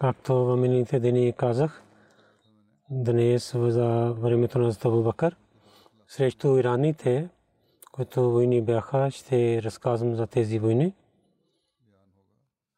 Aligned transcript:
Както 0.00 0.34
в 0.34 0.56
миналите 0.56 1.00
дни 1.00 1.32
казах, 1.32 1.82
днес 2.90 3.52
за 3.56 4.14
времето 4.18 4.58
на 4.58 4.74
Абу 4.84 5.02
Бакър 5.02 5.36
срещу 6.08 6.58
ираните, 6.58 7.28
които 7.92 8.30
войни 8.30 8.62
бяха, 8.62 9.10
ще 9.10 9.62
разказвам 9.62 10.14
за 10.14 10.26
тези 10.26 10.58
войни. 10.58 10.94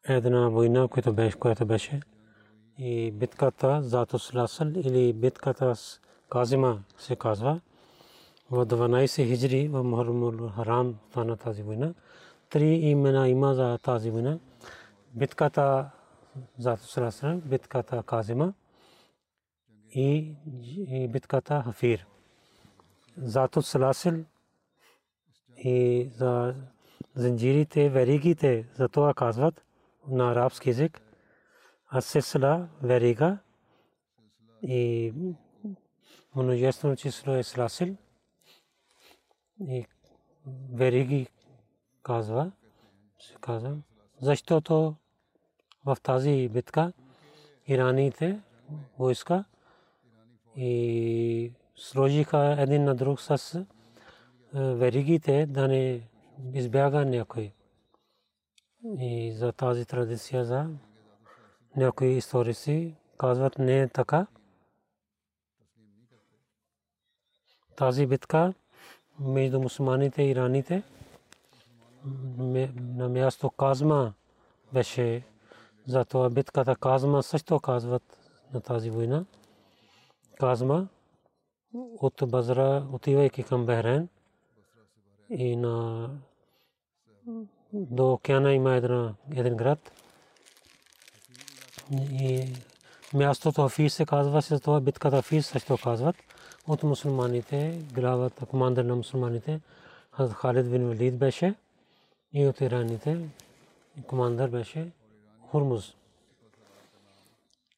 Една 0.07 0.49
война, 0.49 0.87
която 0.87 1.13
беше, 1.13 1.37
която 1.37 1.65
беше 1.65 2.01
и 2.77 3.11
битката 3.11 3.81
за 3.81 4.05
Туслясъл 4.05 4.67
или 4.67 5.13
битката 5.13 5.75
с 5.75 5.99
Казима 6.29 6.83
се 6.97 7.15
казва. 7.15 7.61
В 8.51 8.65
12 8.65 9.27
хиджри 9.27 9.67
в 9.67 9.83
Мухаррамул 9.83 10.47
Харам 10.47 10.95
стана 11.09 11.37
тази 11.37 11.63
война. 11.63 11.93
Три 12.49 12.65
имена 12.65 13.29
има 13.29 13.53
за 13.53 13.77
тази 13.77 14.11
война. 14.11 14.39
Битката 15.13 15.89
за 16.57 16.77
Туслясъл, 16.77 17.37
битката 17.37 18.03
Казима 18.03 18.53
и, 19.89 20.35
битката 21.09 21.61
Хафир. 21.63 22.07
Зато 23.17 23.61
Саласил 23.61 24.25
и 25.57 26.09
за 26.13 26.55
зенджирите, 27.15 27.89
веригите, 27.89 28.67
за 28.75 28.89
това 28.89 29.13
казват 29.13 29.65
на 30.07 30.31
арабски 30.31 30.69
язик. 30.69 31.01
Асесла 31.93 32.69
верига 32.83 33.37
и 34.63 35.13
множествено 36.35 36.95
число 36.95 37.33
е 37.33 37.43
Саласил 37.43 37.97
и 39.59 39.85
вериги 40.73 41.27
казва, 42.03 42.51
се 43.19 43.35
казва, 43.41 43.77
защото 44.21 44.95
в 45.85 45.97
тази 46.03 46.49
битка 46.49 46.93
ираните 47.67 48.39
войска 48.99 49.43
и 50.55 51.53
сложиха 51.75 52.55
един 52.59 52.83
на 52.83 52.95
друг 52.95 53.21
с 53.21 53.65
веригите 54.53 55.45
да 55.45 55.67
не 55.67 56.01
избяга 56.53 57.05
някой. 57.05 57.53
И 58.99 59.33
за 59.35 59.51
тази 59.51 59.85
традиция 59.85 60.45
за 60.45 60.69
някои 61.75 62.07
историци 62.07 62.95
казват 63.17 63.57
не 63.59 63.79
е 63.79 63.87
така. 63.87 64.27
Тази 67.75 68.07
битка 68.07 68.53
между 69.19 69.59
мусулманите 69.59 70.23
и 70.23 70.29
ираните 70.29 70.83
на 72.75 73.09
място 73.09 73.49
Казма 73.49 74.13
беше 74.73 75.23
за 75.87 76.05
това 76.05 76.29
битката 76.29 76.75
Казма 76.75 77.23
също 77.23 77.59
казват 77.59 78.17
на 78.53 78.61
тази 78.61 78.89
война. 78.89 79.25
Казма 80.39 80.87
от 81.73 82.23
Базра, 82.27 82.85
отивайки 82.93 83.43
към 83.43 83.65
Бехрен 83.65 84.09
и 85.29 85.55
на 85.55 86.09
до 87.73 88.13
океана 88.13 88.53
има 88.53 88.75
една, 88.75 89.13
един 89.35 89.55
град. 89.55 89.91
И 92.11 92.53
мястото 93.13 93.61
Афис 93.61 93.93
се 93.93 94.05
казва, 94.05 94.41
се 94.41 94.59
това 94.59 94.79
битката 94.79 95.17
Афис 95.17 95.47
също 95.47 95.77
казват. 95.83 96.15
От 96.67 96.83
мусулманите, 96.83 97.81
главата, 97.93 98.45
командър 98.45 98.85
на 98.85 98.95
мусулманите, 98.95 99.61
Халид 100.11 100.71
бин 100.71 100.87
Валид 100.87 101.17
беше 101.17 101.55
и 102.33 102.47
от 102.47 102.61
ираните 102.61 103.29
командър 104.07 104.49
беше 104.49 104.91
Хурмуз. 105.51 105.95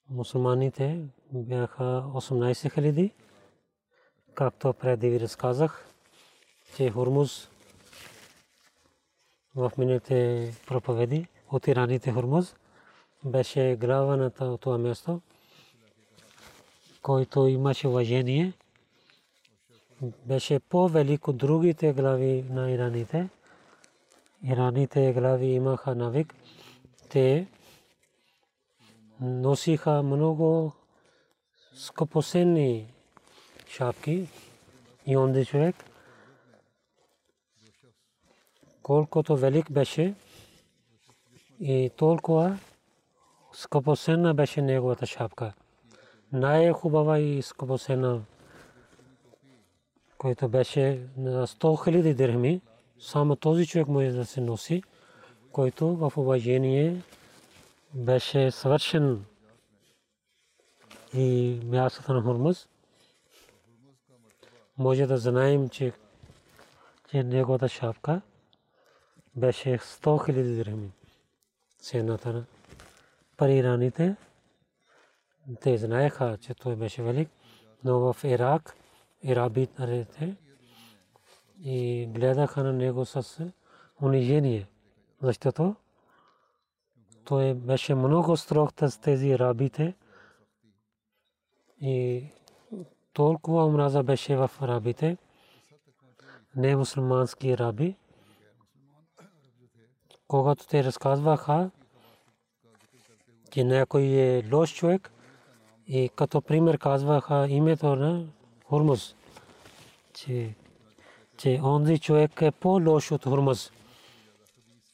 Мусулманите 0.09 0.99
бяха 1.31 2.03
18 2.13 2.73
хиляди 2.73 3.11
както 4.33 4.73
преди 4.73 5.09
ви 5.09 5.19
разказах, 5.19 5.87
че 6.75 6.91
Хурмуз 6.91 7.49
в 9.55 9.71
миналите 9.77 10.51
проповеди 10.67 11.27
от 11.51 11.67
ираните 11.67 12.11
Хурмуз 12.11 12.55
беше 13.25 13.77
глава 13.79 14.17
на 14.17 14.57
това 14.57 14.77
място, 14.77 15.21
който 17.01 17.47
имаше 17.47 17.87
уважение, 17.87 18.53
беше 20.25 20.59
по-велик 20.59 21.27
от 21.27 21.37
другите 21.37 21.93
глави 21.93 22.45
на 22.49 22.71
ираните. 22.71 23.29
Ираните 24.43 25.13
глави 25.13 25.45
имаха 25.45 25.95
навик. 25.95 26.35
Те 27.09 27.47
носиха 29.23 30.03
много 30.03 30.73
скъпоценни 31.73 32.93
шапки 33.67 34.27
и 35.05 35.17
онзи 35.17 35.45
човек, 35.45 35.75
колкото 38.83 39.37
велик 39.37 39.71
беше 39.71 40.13
и 41.59 41.91
толкова 41.97 42.59
скъпоценна 43.53 44.33
беше 44.33 44.61
неговата 44.61 45.05
шапка. 45.05 45.53
Най-хубава 46.31 47.19
и 47.19 47.41
скъпоценна, 47.41 48.21
който 50.17 50.49
беше 50.49 51.07
на 51.17 51.47
100 51.47 51.83
хиляди 51.83 52.13
дирхами, 52.13 52.61
само 52.99 53.35
този 53.35 53.67
човек 53.67 53.87
може 53.87 54.11
да 54.11 54.25
се 54.25 54.41
носи, 54.41 54.83
който 55.51 55.95
в 55.95 56.13
уважение 56.17 57.01
беше 57.93 58.51
съвършен 58.51 59.25
и 61.13 61.59
мястото 61.65 62.13
на 62.13 62.21
Хурмуз 62.21 62.67
може 64.77 65.05
да 65.05 65.17
знаем, 65.17 65.69
че, 65.69 65.93
че 67.09 67.23
неговата 67.23 67.69
шапка 67.69 68.21
беше 69.35 69.69
100 69.77 70.25
хиляди 70.25 70.55
дирхами. 70.55 70.91
Цената 71.79 72.33
на 72.33 72.45
парираните, 73.37 74.15
те 75.61 75.77
знаеха, 75.77 76.37
че 76.41 76.53
той 76.53 76.75
беше 76.75 77.03
велик, 77.03 77.29
но 77.83 77.99
в 77.99 78.23
Ирак, 78.23 78.75
ирабитарите 79.23 80.35
и 81.63 82.05
гледаха 82.13 82.63
на 82.63 82.73
него 82.73 83.05
с 83.05 83.45
унижение, 84.01 84.67
защото 85.21 85.75
той 87.25 87.53
беше 87.53 87.95
много 87.95 88.37
строг 88.37 88.71
с 88.79 89.01
тези 89.01 89.39
рабите. 89.39 89.93
И 91.81 92.25
толкова 93.13 93.65
омраза 93.65 94.03
беше 94.03 94.35
в 94.35 94.51
рабите, 94.61 95.17
не 96.55 96.75
мусулмански 96.75 97.57
раби, 97.57 97.95
когато 100.27 100.67
те 100.67 100.83
разказваха, 100.83 101.71
че 103.51 103.63
някой 103.63 104.03
е 104.03 104.43
лош 104.53 104.75
човек 104.75 105.11
и 105.87 106.09
като 106.15 106.41
пример 106.41 106.77
казваха 106.77 107.47
името 107.49 107.95
на 107.95 108.25
Хурмус, 108.65 109.15
че, 110.13 110.55
че 111.37 111.59
онзи 111.63 111.99
човек 111.99 112.41
е 112.41 112.51
по-лош 112.51 113.11
от 113.11 113.23
Хурмус 113.23 113.71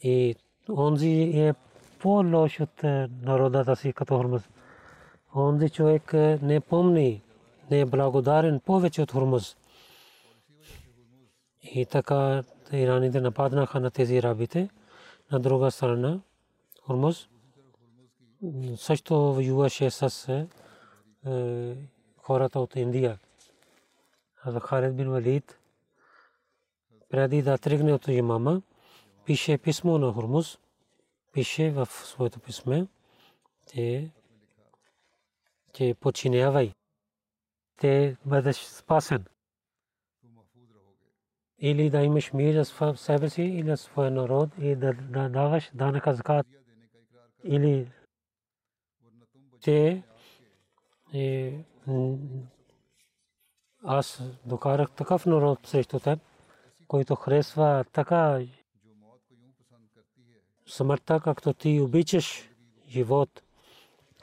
и 0.02 0.36
онзи 0.70 1.32
е 1.36 1.54
по-лош 2.00 2.60
от 2.60 2.84
народата 3.22 3.76
си 3.76 3.94
като 3.94 4.18
Хурмус. 4.18 4.50
Онзи 5.36 5.70
човек 5.70 6.14
не 6.42 6.60
помни, 6.60 7.22
не 7.72 7.80
е 7.80 7.86
благодарен 7.86 8.60
повече 8.60 9.02
от 9.02 9.12
Хурмус. 9.12 9.58
И 11.64 11.86
така 11.86 12.44
ираните 12.72 13.22
нападнаха 13.22 13.80
на 13.80 13.92
тези 13.92 14.24
рабите. 14.24 14.70
На 15.32 15.40
друга 15.40 15.72
страна, 15.72 16.20
Хурмус 16.86 17.30
също 18.76 19.34
воюваше 19.34 19.92
с 19.92 20.46
хората 22.18 22.60
от 22.60 22.76
Индия. 22.76 23.20
Аз 24.44 24.56
Халид 24.60 24.96
бин 24.96 25.10
Валид 25.10 25.60
преди 27.10 27.42
да 27.42 27.58
тръгне 27.58 27.94
от 27.94 28.08
имама, 28.08 28.62
пише 29.26 29.58
писмо 29.58 29.98
на 29.98 30.14
Хурмус, 30.14 30.58
пише 31.40 31.72
в 31.72 31.86
своето 31.86 32.40
писме, 32.40 32.88
че, 33.68 34.12
че 35.74 35.96
починявай, 36.00 36.74
те 37.78 38.18
бъдеш 38.26 38.58
спасен. 38.58 39.26
Или 41.60 41.90
да 41.90 42.02
имаш 42.02 42.34
мир 42.34 42.64
за 42.64 42.94
себе 42.96 43.30
си 43.30 43.42
или 43.42 43.70
за 43.70 43.78
своя 43.78 44.12
народ 44.12 44.50
и 44.62 44.76
да 44.76 44.94
даваш 45.30 45.72
данъка 45.74 46.14
закат. 46.14 46.48
Или 47.44 47.92
че 49.62 50.04
е, 51.14 51.64
аз 53.84 54.22
докарах 54.46 54.92
такъв 54.92 55.26
народ 55.26 55.68
срещу 55.68 56.00
теб, 56.00 56.20
който 56.88 57.16
харесва 57.16 57.86
така 57.94 58.46
смъртта, 60.70 61.20
както 61.20 61.54
ти 61.54 61.82
обичаш 61.82 62.50
живот. 62.88 63.42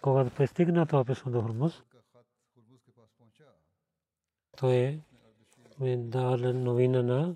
Когато 0.03 0.35
пристигна 0.35 0.87
това 0.87 1.05
писмо 1.05 1.33
до 1.33 1.43
Хурмус, 1.43 1.83
той 4.57 4.75
е 5.81 5.97
дал 5.97 6.37
новина 6.37 7.03
на 7.03 7.35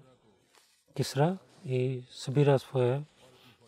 Кисра 0.97 1.39
и 1.65 2.03
събира 2.11 2.59
своя 2.59 3.05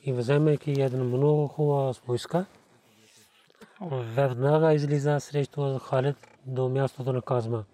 и 0.02 0.12
вземайки 0.12 0.80
една 0.80 1.04
много 1.04 1.48
хубава 1.48 1.94
войска, 2.06 2.46
веднага 3.90 4.74
излиза 4.74 5.20
срещу 5.20 5.78
Халид 5.78 6.16
до 6.46 6.68
мястото 6.68 7.12
на 7.12 7.22
Казма 7.22 7.64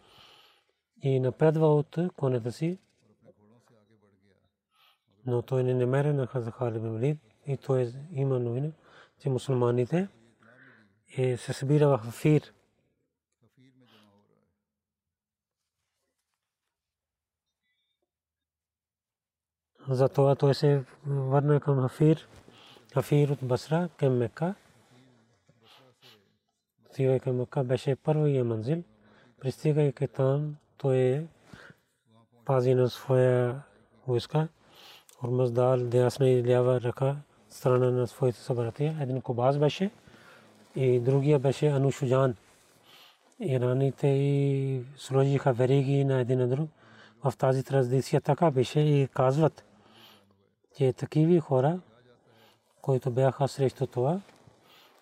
и 1.03 1.21
напредва 1.21 1.75
от 1.75 1.97
конете 2.17 2.53
си, 2.53 2.79
но 5.27 5.43
той 5.43 5.65
не 5.65 5.75
намери 5.75 6.13
на 6.13 6.27
Халид 6.27 7.01
бин 7.01 7.19
Валид 7.49 7.63
и 7.63 7.67
той 7.67 7.93
има 8.13 8.39
новина, 8.39 8.71
че 9.21 9.31
мусулманите 9.31 10.09
е 11.17 11.37
се 11.37 11.53
събира 11.53 11.89
в 11.89 12.11
Фир. 12.11 12.53
Затова 19.89 20.35
той 20.35 20.55
се 20.55 20.85
върна 21.07 21.61
към 21.61 21.81
Хафир, 21.81 22.29
Хафир 22.95 23.29
от 23.29 23.39
Басра 23.43 23.89
към 23.97 24.17
Мека. 24.17 24.55
Стигайки 26.91 27.25
към 27.25 27.37
Мека 27.37 27.65
беше 27.65 27.97
първия 27.97 28.45
манзил. 28.45 28.83
Пристигайки 29.41 30.09
там, 30.09 30.57
той 30.79 31.27
пази 32.45 32.75
на 32.75 32.89
своя 32.89 33.63
войска. 34.07 34.49
Урмаз 35.25 35.53
дал 35.53 35.77
дясна 35.77 36.29
и 36.29 36.45
лява 36.45 36.81
ръка 36.81 37.17
страна 37.59 37.91
на 37.91 38.07
своите 38.07 38.39
събратия. 38.39 38.97
Един 39.01 39.21
Кобаз 39.21 39.59
беше 39.59 39.91
и 40.77 41.01
другия 41.01 41.39
беше 41.39 41.67
Анушуджан. 41.67 42.35
Ираните 43.41 44.09
и 44.09 44.83
сложиха 44.97 45.53
вериги 45.53 46.05
на 46.05 46.21
един 46.21 46.39
на 46.39 46.49
друг. 46.49 46.71
В 47.25 47.33
тази 47.39 47.65
традиция 47.65 48.21
така 48.21 48.51
беше 48.51 48.81
и 48.81 49.09
казват, 49.09 49.65
че 50.77 50.93
такива 50.93 51.41
хора, 51.41 51.81
които 52.83 53.11
бяха 53.11 53.49
срещу 53.49 53.87
това, 53.87 54.21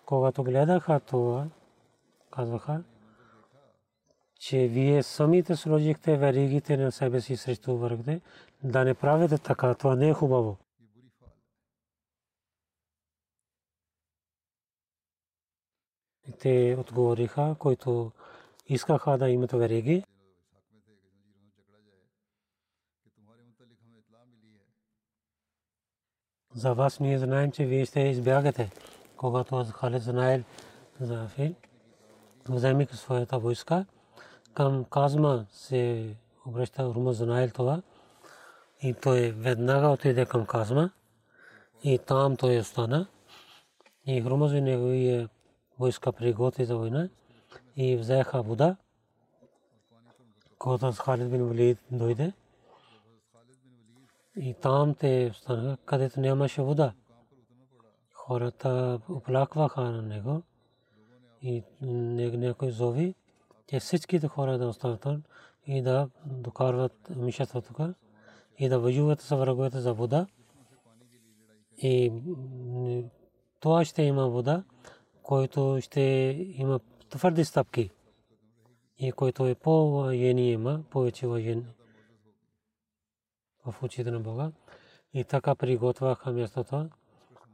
когато 0.05 0.43
гледаха 0.43 0.99
това, 0.99 1.45
казваха, 2.31 2.83
че 4.39 4.67
вие 4.67 5.03
самите 5.03 5.55
сложихте 5.55 6.17
веригите 6.17 6.77
на 6.77 6.91
себе 6.91 7.21
си 7.21 7.37
срещу 7.37 7.77
врагите, 7.77 8.21
да 8.63 8.83
не 8.83 8.93
правите 8.93 9.37
така, 9.37 9.73
това 9.73 9.95
не 9.95 10.09
е 10.09 10.13
хубаво. 10.13 10.57
И 16.27 16.31
те 16.31 16.77
отговориха, 16.79 17.55
които 17.59 18.11
искаха 18.65 19.17
да 19.17 19.29
имат 19.29 19.51
вериги, 19.51 20.03
за 26.55 26.73
вас 26.73 26.99
ние 26.99 27.19
знаем, 27.19 27.51
че 27.51 27.65
вие 27.65 27.85
ще 27.85 27.99
избягате, 27.99 28.71
когато 29.17 29.65
Халид 29.65 30.01
знаел 30.01 30.43
за 30.99 31.27
Фил, 31.27 31.55
вземайки 32.49 32.95
своята 32.97 33.39
войска, 33.39 33.85
към 34.53 34.85
Казма 34.85 35.45
се 35.51 36.15
обръща 36.45 36.85
Рума 36.85 37.13
знаел 37.13 37.49
това. 37.49 37.81
И 38.81 38.93
той 38.93 39.31
веднага 39.31 39.87
отиде 39.87 40.25
към 40.25 40.45
Казма. 40.45 40.89
И 41.83 41.99
там 41.99 42.37
той 42.37 42.57
остана. 42.57 43.07
И 44.05 44.21
Хрумаз 44.21 44.51
и 44.51 44.61
неговия 44.61 45.29
войска 45.79 46.11
приготви 46.11 46.65
за 46.65 46.77
война 46.77 47.09
и 47.75 47.97
взеха 47.97 48.41
вода, 48.41 48.75
когато 50.59 50.91
Халид 50.91 51.31
бин 51.31 51.47
Валид 51.47 51.77
дойде 51.91 52.33
и 54.35 54.53
там 54.53 54.95
те 54.95 55.29
останаха, 55.31 55.77
където 55.85 56.19
нямаше 56.19 56.61
вода. 56.61 56.93
Хората 58.13 58.99
оплакваха 59.09 59.81
на 59.81 60.01
него 60.01 60.41
и 61.41 61.63
някой 61.81 62.71
зови, 62.71 63.15
че 63.67 63.79
всичките 63.79 64.27
хора 64.27 64.57
да 64.57 64.67
останат 64.67 65.01
там 65.01 65.23
и 65.65 65.81
да 65.81 66.09
докарват 66.25 67.09
мишата 67.15 67.61
тук 67.61 67.77
и 68.57 68.69
да 68.69 68.79
воюват 68.79 69.21
с 69.21 69.35
враговете 69.35 69.79
за 69.79 69.93
вода. 69.93 70.27
И 71.77 72.13
това 73.59 73.85
ще 73.85 74.03
има 74.03 74.27
вода, 74.27 74.63
който 75.27 75.77
ще 75.81 76.01
има 76.57 76.79
твърди 77.09 77.45
стъпки 77.45 77.89
и 78.99 79.11
който 79.11 79.47
е 79.47 79.55
по-военни 79.55 80.51
има, 80.51 80.83
повече 80.89 81.27
военни 81.27 81.65
в 83.65 83.83
очите 83.83 84.11
на 84.11 84.19
Бога. 84.19 84.51
И 85.13 85.23
така 85.23 85.55
приготвяха 85.55 86.31
мястото 86.31 86.89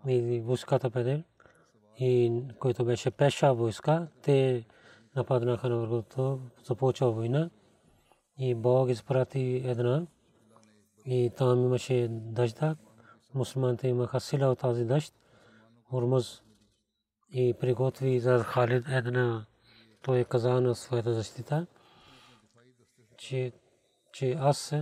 и 0.07 0.41
войската 0.41 0.89
педе, 0.89 1.23
и 1.99 2.41
който 2.59 2.85
беше 2.85 3.11
пеша 3.11 3.53
войска, 3.53 4.07
те 4.21 4.65
нападнаха 5.15 5.69
на 5.69 5.77
врагото, 5.77 6.39
започва 6.65 7.11
война 7.11 7.49
и 8.37 8.55
Бог 8.55 8.89
изпрати 8.89 9.61
една 9.65 10.07
и 11.05 11.31
там 11.37 11.63
имаше 11.63 12.07
дъжда. 12.11 12.75
Мусулманите 13.33 13.87
имаха 13.87 14.19
сила 14.19 14.47
от 14.47 14.59
тази 14.59 14.85
дъжд. 14.85 15.13
Урмуз 15.91 16.43
и 17.33 17.53
приготви 17.53 18.19
за 18.19 18.39
Халид 18.39 18.85
една 18.89 19.45
той 20.01 20.23
каза 20.23 20.61
на 20.61 20.75
своята 20.75 21.13
защита, 21.13 21.67
че, 23.17 23.51
че 24.11 24.31
аз 24.31 24.75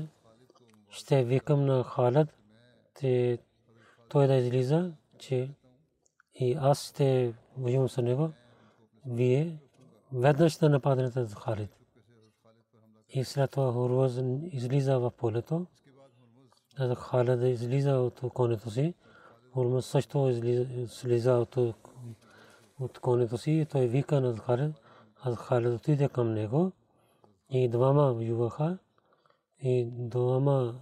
ще 0.90 1.24
викам 1.24 1.66
на 1.66 1.84
Халид, 1.84 2.28
че 3.00 3.40
той 4.10 4.28
да 4.28 4.36
излиза, 4.36 4.92
че 5.18 5.50
и 6.36 6.58
аз 6.60 6.90
ще 6.90 7.34
воювам 7.58 7.90
с 7.90 8.02
него. 8.02 8.32
Вие 9.06 9.58
веднъж 10.14 10.58
да 10.58 10.70
нападнете 10.70 11.24
за 11.24 11.36
Халид. 11.36 11.70
И 13.10 13.24
след 13.24 13.52
това 13.52 13.74
Хурваз 13.74 14.20
излиза 14.52 15.00
в 15.00 15.12
полето. 15.12 15.66
Халид 16.96 17.60
излиза 17.60 17.92
от 17.92 18.22
конето 18.34 18.72
си. 18.72 18.94
Хурваз 19.54 19.86
също 19.86 20.30
излиза 20.30 21.34
от 21.34 21.58
от 22.82 23.00
конето 23.00 23.38
си 23.38 23.68
той 23.72 23.88
вика 23.88 24.22
на 24.22 24.38
Халид. 24.38 24.76
Аз 25.24 25.36
Халид 25.36 25.74
отиде 25.74 26.10
към 26.10 26.34
него 26.34 26.72
и 27.50 27.70
двама 27.70 28.14
воюваха 28.14 28.78
и 29.60 29.86
двама 29.92 30.76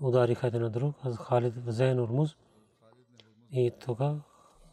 удариха 0.00 0.46
един 0.46 0.62
на 0.62 0.70
друг. 0.70 0.94
Аз 1.02 1.16
Халид 1.16 1.54
взе 1.66 1.94
Урмуз 1.94 2.36
и 3.52 3.72
тога 3.80 4.14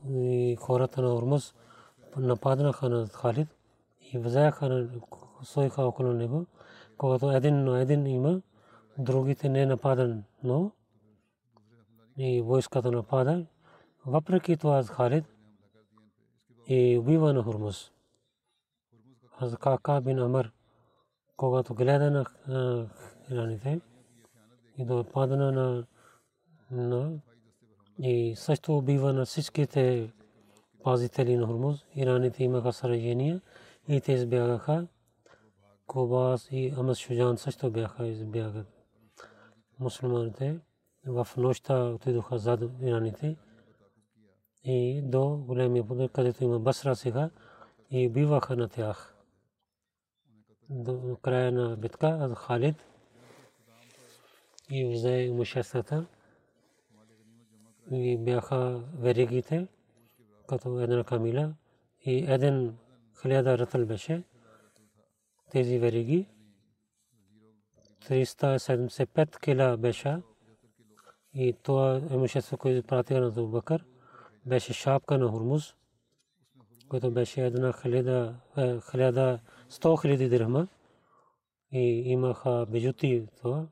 и 0.09 0.57
хората 0.59 1.01
на 1.01 1.15
Урмуз 1.15 1.53
нападнаха 2.17 2.89
на 2.89 3.07
Халид 3.07 3.47
и 4.13 4.17
взеха 4.17 4.69
на 4.69 4.89
стоиха 5.43 5.83
около 5.83 6.13
него. 6.13 6.45
Когато 6.97 7.31
един 7.31 7.63
на 7.63 7.81
един 7.81 8.07
има, 8.07 8.41
другите 8.97 9.49
не 9.49 9.65
нападан, 9.65 10.23
но 10.43 10.71
и 12.17 12.41
войската 12.41 12.91
напада. 12.91 13.45
Въпреки 14.05 14.57
това 14.57 14.83
Халид 14.83 15.25
и 16.67 16.97
убива 16.97 17.33
на 17.33 17.43
Хурмус. 17.43 17.91
Аз 19.39 19.55
Кака 19.55 20.01
бин 20.01 20.19
Амар, 20.19 20.51
когато 21.37 21.73
гледа 21.73 22.25
на 22.47 22.89
раните 23.31 23.81
и 24.77 25.03
падна 25.13 25.51
на, 25.51 25.85
на 26.71 27.19
и 27.99 28.35
също 28.35 28.77
убива 28.77 29.13
на 29.13 29.25
всичките 29.25 30.11
пазители 30.83 31.37
на 31.37 31.47
Хурмуз. 31.47 31.85
Ираните 31.95 32.43
имаха 32.43 32.73
сражения 32.73 33.41
и 33.87 34.01
те 34.01 34.11
избягаха. 34.11 34.87
Кобас 35.87 36.47
и 36.51 36.73
Амас 36.77 36.97
Шуджан 36.97 37.37
също 37.37 37.71
бяха 37.71 38.07
избягат. 38.07 38.67
Мусулманите 39.79 40.59
в 41.05 41.27
нощта 41.37 41.83
отидоха 41.83 42.37
зад 42.37 42.61
ираните 42.81 43.35
и 44.63 45.01
до 45.01 45.37
големия 45.37 45.87
подър, 45.87 46.09
където 46.09 46.43
има 46.43 46.59
Басра 46.59 46.95
сега 46.95 47.29
и 47.91 48.09
биваха 48.09 48.55
на 48.55 48.69
тях. 48.69 49.15
До 50.69 51.17
края 51.21 51.51
на 51.51 51.77
битка 51.77 52.35
Халид 52.35 52.75
и 54.69 54.93
взе 54.93 55.11
имуществата 55.11 56.05
и 57.91 58.17
бяха 58.17 58.83
веригите 58.99 59.67
като 60.47 60.79
една 60.79 61.03
камила 61.03 61.53
и 62.05 62.25
един 62.31 62.77
хиляда 63.21 63.57
ратъл 63.57 63.85
беше 63.85 64.23
тези 65.51 65.79
вериги 65.79 66.27
375 68.01 69.39
кила 69.39 69.77
беше 69.77 70.17
и 71.33 71.53
това 71.63 72.01
имущество, 72.11 72.57
което 72.57 72.87
пратиха 72.87 73.21
на 73.21 73.29
Зубакър, 73.29 73.85
беше 74.45 74.74
шапка 74.74 75.17
на 75.17 75.27
Хурмуз, 75.27 75.75
което 76.89 77.12
беше 77.12 77.45
една 77.45 77.74
хиляда, 77.81 78.36
хиляда, 78.91 79.39
сто 79.69 79.98
хиляди 79.98 80.29
дирхма 80.29 80.67
и 81.71 81.79
имаха 82.05 82.65
бежути 82.69 83.27
това. 83.41 83.67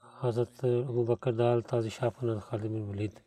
Хазрат 0.00 0.64
Абу 0.64 1.04
Бакър 1.04 1.32
дал 1.32 1.62
тази 1.62 1.90
шапка 1.90 2.26
на 2.26 2.40
Халид 2.40 2.72
бин 2.72 2.84
Валид. 2.84 3.22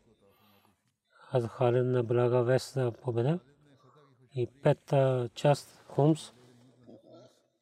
Хазрат 1.09 1.51
Халид 1.51 1.85
на 1.85 2.03
блага 2.03 2.43
вест 2.43 2.73
за 2.73 2.91
победа 2.91 3.39
и 4.35 4.47
пета 4.47 5.29
част 5.35 5.83
Хумс 5.87 6.33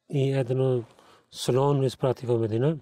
и 0.10 0.32
едно 0.32 0.84
слон 1.32 1.84
изпрати 1.84 2.26
в 2.26 2.38
Медина 2.38 2.78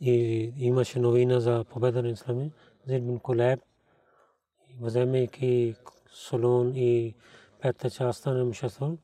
и 0.00 0.52
имаше 0.58 0.98
новина 0.98 1.40
за 1.40 1.64
победа 1.64 2.02
на 2.02 2.08
Ислами. 2.08 2.52
Зид 2.86 3.06
бин 3.06 3.18
Кулеб, 3.18 3.60
вземайки 4.80 5.74
Солон 6.12 6.72
и 6.76 7.14
петта 7.60 7.90
частта 7.90 8.34
на 8.34 8.44
Мушасол. 8.44 8.98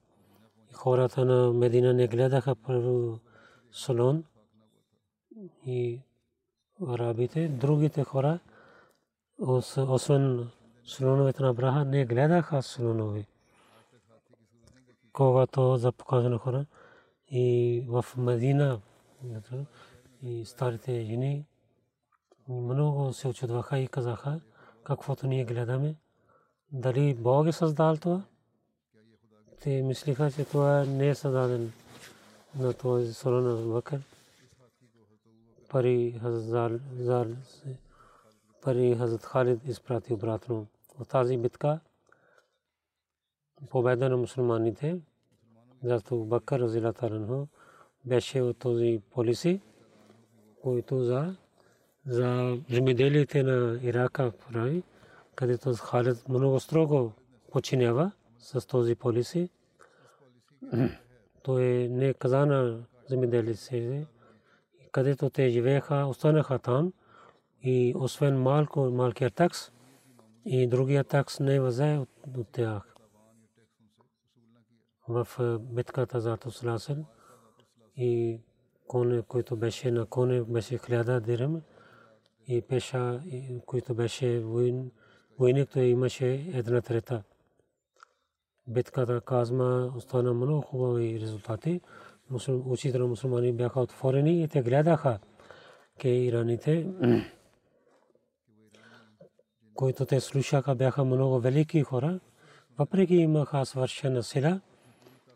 Хората 0.72 1.24
на 1.24 1.52
Медина 1.52 1.94
не 1.94 2.08
гледаха 2.08 2.54
първо 2.54 3.18
Солон 3.72 4.24
и 5.66 6.00
арабите, 6.88 7.48
другите 7.48 8.04
хора, 8.04 8.38
освен 9.38 10.50
слоновете 10.84 11.42
на 11.42 11.54
Браха, 11.54 11.84
не 11.84 12.04
гледаха 12.04 12.62
слонови. 12.62 13.26
Когато 15.12 15.76
за 15.76 15.92
показано 15.92 16.38
хора 16.38 16.66
и 17.28 17.84
в 17.88 18.04
Медина 18.16 18.80
и 20.22 20.44
старите 20.44 21.04
жени 21.04 21.46
много 22.48 23.12
се 23.12 23.28
очудваха 23.28 23.78
и 23.78 23.88
казаха, 23.88 24.40
каквото 24.84 25.26
ние 25.26 25.44
гледаме, 25.44 25.94
дали 26.72 27.14
Бог 27.14 27.46
е 27.46 27.52
създал 27.52 27.96
това? 27.96 28.22
Те 29.60 29.82
мислиха, 29.82 30.30
че 30.32 30.44
това 30.44 30.84
не 30.84 31.08
е 31.08 31.14
създаден 31.14 31.72
на 32.58 32.72
този 32.72 33.14
Солон 33.14 33.72
Бакър. 33.72 34.00
Пари 35.68 36.18
Хазар 36.22 36.72
пари 38.62 38.96
Хазрат 38.96 39.24
Халид 39.24 39.64
изпрати 39.64 40.12
обратно. 40.12 40.66
В 40.98 41.04
тази 41.04 41.36
битка 41.36 41.80
победа 43.70 44.08
на 44.08 44.16
мусулманите, 44.16 45.00
защото 45.82 46.24
Бакър 46.24 46.60
Разилатаранху 46.60 47.46
беше 48.04 48.42
от 48.42 48.58
този 48.58 49.02
полиси, 49.10 49.60
който 50.62 51.04
за 51.04 51.36
за 52.06 52.58
земеделието 52.70 53.42
на 53.42 53.78
Ирака 53.82 54.32
прави, 54.52 54.82
където 55.34 55.74
Халид 55.74 56.28
много 56.28 56.60
строго 56.60 57.12
починява 57.52 58.12
с 58.38 58.66
този 58.66 58.94
полиси. 58.94 59.48
Той 61.42 61.64
не 61.88 62.14
каза 62.14 62.46
на 62.46 62.84
земеделието, 63.08 64.06
където 64.92 65.30
те 65.30 65.48
живееха, 65.48 66.06
останаха 66.06 66.58
там 66.58 66.92
и 67.62 67.94
освен 67.96 68.42
малко, 68.42 68.80
малкия 68.80 69.30
такс 69.30 69.70
и 70.44 70.66
другия 70.66 71.04
такс 71.04 71.40
не 71.40 71.60
взе 71.60 72.00
от 72.38 72.48
тях. 72.52 72.94
В 75.08 75.28
битката 75.58 76.20
за 76.20 76.36
Тусаласен 76.36 77.04
и 77.96 78.40
коне, 78.86 79.22
който 79.22 79.56
беше 79.56 79.90
на 79.90 80.06
коне, 80.06 80.42
беше 80.42 80.78
хиляда 80.78 81.20
дирем 81.20 81.62
и 82.48 82.62
пеша, 82.62 83.22
който 83.66 83.94
беше 83.94 84.40
войн, 84.40 84.90
войник, 85.38 85.70
той 85.70 85.84
имаше 85.84 86.50
една 86.54 86.80
трета. 86.80 87.22
Битката 88.66 89.20
Казма 89.20 89.92
остана 89.96 90.34
много 90.34 90.60
хубави 90.60 91.20
резултати. 91.20 91.80
Учите 92.48 92.98
на 92.98 93.06
мусулмани 93.06 93.52
бяха 93.52 93.80
отворени 93.80 94.42
и 94.42 94.48
те 94.48 94.62
гледаха 94.62 95.18
ке 95.98 96.08
ираните, 96.08 96.86
които 99.74 100.06
те 100.06 100.20
слушаха, 100.20 100.74
бяха 100.74 101.04
много 101.04 101.40
велики 101.40 101.82
хора. 101.82 102.20
Въпреки 102.78 103.14
имаха 103.14 103.66
свършена 103.66 104.22
сила, 104.22 104.60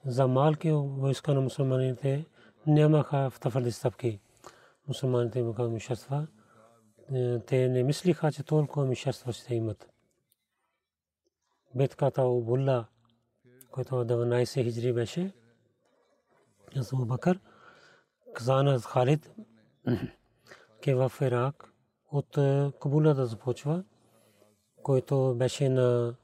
за 0.06 0.28
малки 0.28 0.72
войска 0.72 1.34
на 1.34 1.40
мусулманите 1.40 2.24
нямаха 2.66 3.30
в 3.30 3.70
стъпки. 3.70 4.20
Мусулманите 4.88 5.38
имаха 5.38 5.62
имущества. 5.62 6.26
Те 7.46 7.68
не 7.68 7.82
мислиха, 7.82 8.32
че 8.32 8.42
толкова 8.42 8.84
имущества 8.84 9.32
ще 9.32 9.54
имат. 9.54 9.90
Битката 11.74 12.22
Обулла, 12.22 12.86
който 13.70 13.94
12 13.94 14.64
хиджри 14.64 14.92
беше, 14.92 15.32
Абу 16.92 17.04
Бакър, 17.04 17.40
казана 18.34 18.80
Халид, 18.80 19.34
ке 20.80 20.94
в 20.94 21.12
Ирак 21.22 21.72
от 22.12 22.30
Кабула 22.80 23.14
да 23.14 23.26
започва, 23.26 23.84
който 24.82 25.34
беше 25.38 25.68
на 25.68 26.14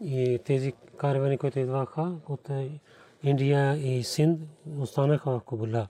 и 0.00 0.38
тези 0.44 0.72
каравани, 0.72 1.38
които 1.38 1.58
идваха 1.58 2.16
от 2.28 2.48
Индия 3.22 3.76
и 3.76 4.04
Синд, 4.04 4.40
останаха 4.78 5.30
в 5.30 5.44
Кабула. 5.44 5.88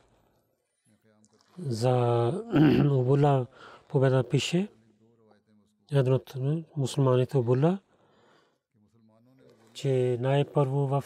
За 1.59 2.28
Обула 2.90 3.47
победа 3.88 4.28
пише 4.28 4.68
един 5.92 6.12
от 6.12 6.35
мусулманите 6.76 7.38
Обула, 7.38 7.78
че 9.73 10.18
най-първо 10.21 10.87
в 10.87 11.04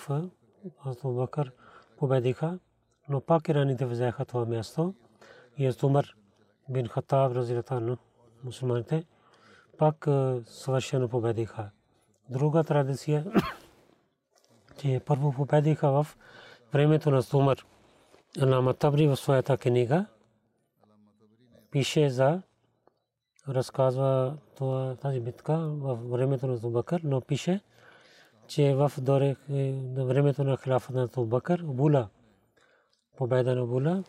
Азу 0.87 1.13
Бакър 1.13 1.53
победиха, 1.97 2.59
но 3.09 3.21
пак 3.21 3.49
ираните 3.49 3.87
взеха 3.87 4.25
това 4.25 4.45
място 4.45 4.95
и 5.59 5.73
Умар 5.83 6.15
бин 6.69 6.89
Хатаб 6.89 7.33
разилата 7.33 7.97
мусулманите 8.45 9.05
пак 9.79 10.09
съвършено 10.47 11.09
победиха. 11.09 11.71
Друга 12.31 12.65
традиция, 12.65 13.25
че 14.79 15.01
първо 15.07 15.33
победиха 15.33 15.91
в 15.91 16.07
времето 16.73 17.11
на 17.11 17.23
Сумър. 17.23 17.67
Алама 18.41 18.75
Табри 18.75 19.07
в 19.07 19.17
своята 19.17 19.57
книга 19.57 20.07
пише 21.77 22.11
за 22.11 22.43
разказва 23.49 24.37
това, 24.57 24.97
тази 25.03 25.21
битка 25.21 25.59
в 25.59 25.97
времето 25.97 26.47
на 26.47 26.57
Зубакър, 26.57 27.01
но 27.05 27.21
пише, 27.21 27.61
че 28.47 28.75
в 28.75 28.93
доре, 28.99 29.37
на 29.49 30.05
времето 30.05 30.45
на 30.45 30.57
хилафа 30.57 30.93
на 30.93 31.07
Зубакър, 31.07 31.63
Була, 31.63 32.09
победа 33.17 33.55
на 33.55 33.67
Була, 33.67 34.05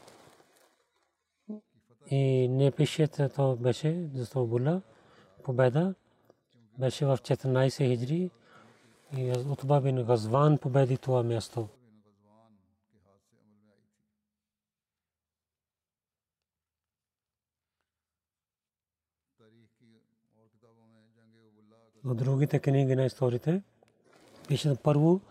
и 2.10 2.48
не 2.48 2.72
пише, 2.72 3.08
то 3.08 3.56
беше, 3.56 4.10
защото 4.14 4.48
Була, 4.48 4.82
победа, 5.44 5.96
беше 6.80 7.06
в 7.06 7.18
14 7.18 7.88
хиджри 7.88 8.30
и 9.18 9.32
Утба 9.52 9.82
бин 9.82 10.04
Газван 10.04 10.58
победи 10.58 10.98
това 10.98 11.24
място. 11.24 11.68
От 22.06 22.18
другите 22.18 22.60
книги 22.60 22.96
на 22.96 23.06
историите. 23.06 23.62
Пише 24.48 24.76
първо 24.84 25.22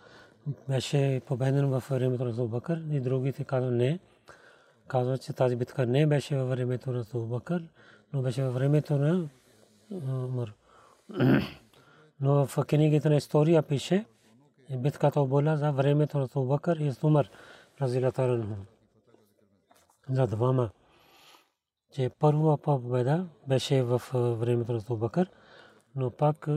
беше 0.69 1.21
победен 1.27 1.71
във 1.71 1.89
времето 1.91 2.25
на 2.25 2.33
Зубакър 2.33 2.83
и 2.91 3.01
другите 3.01 3.45
казват 3.45 3.73
не. 3.73 3.99
Казват, 4.89 5.23
че 5.23 5.33
тази 5.33 5.57
битка 5.57 5.87
не 5.87 6.07
беше 6.07 6.37
във 6.37 6.49
времето 6.49 6.93
на 6.93 7.03
Зубакър, 7.03 7.69
но 8.13 8.23
беше 8.23 8.43
във 8.43 8.55
времето 8.55 8.97
на 8.99 9.29
Умар. 9.91 10.53
Но 12.21 12.47
в 12.47 12.65
книгите 12.67 13.09
на 13.09 13.17
история 13.17 13.63
пише, 13.63 14.05
битката 14.71 15.21
оболя 15.21 15.57
за 15.57 15.73
времето 15.73 16.19
на 16.19 16.27
Зубакър 16.27 16.77
и 16.77 16.93
Умар, 17.03 17.29
разилатаран. 17.81 18.67
За 20.11 20.27
двама. 20.27 20.71
Че 21.93 22.11
първа 22.19 22.59
победа 22.59 23.27
беше 23.49 23.83
в 23.83 24.03
времето 24.15 24.73
на 24.73 24.79
Зубакър 24.79 25.31
но 25.97 26.11
пак 26.11 26.49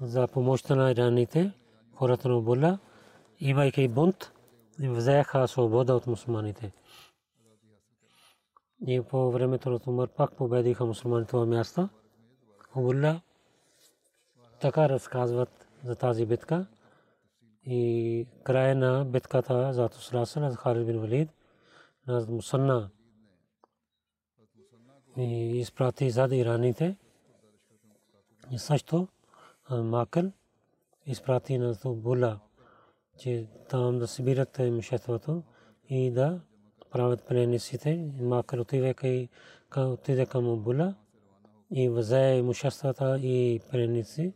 за 0.00 0.28
помощта 0.28 0.74
на 0.74 0.90
ираните, 0.90 1.52
хората 1.94 2.28
на 2.28 2.36
Обула, 2.36 2.78
имайки 3.40 3.88
бунт, 3.88 4.32
взеха 4.78 5.48
свобода 5.48 5.94
от 5.94 6.06
мусулманите. 6.06 6.72
И 8.86 9.00
по 9.00 9.30
времето 9.30 9.70
на 9.70 9.80
Умар 9.86 10.08
пак 10.08 10.36
победиха 10.36 10.84
мусулманите 10.84 11.30
това 11.30 11.46
място. 11.46 11.88
Обула 12.76 13.20
така 14.60 14.88
разказват 14.88 15.68
за 15.84 15.96
тази 15.96 16.26
битка. 16.26 16.66
И 17.66 18.26
края 18.44 18.76
на 18.76 19.04
битката 19.04 19.72
за 19.72 19.88
Тусраса, 19.88 20.50
за 20.50 20.56
Халид 20.56 20.86
бин 20.86 21.00
Валид, 21.00 21.30
на 22.06 22.26
Мусанна 22.28 22.90
и 25.16 25.60
изпрати 25.60 26.10
зад 26.10 26.32
ираните. 26.32 26.96
И 28.52 28.58
също 28.58 29.08
Макъл 29.70 30.32
изпрати 31.06 31.58
на 31.58 31.76
Була, 31.84 32.40
че 33.18 33.46
там 33.68 33.98
да 33.98 34.06
събират 34.06 34.58
имуществото 34.58 35.42
и 35.88 36.10
да 36.10 36.40
правят 36.90 37.26
пленниците. 37.28 38.12
Макъл 38.20 38.60
отиде 38.60 39.28
отиде 39.76 40.26
към 40.26 40.62
Була 40.62 40.94
и 41.70 41.88
взе 41.88 42.36
имуществата 42.38 43.18
и 43.18 43.60
пленници. 43.70 44.34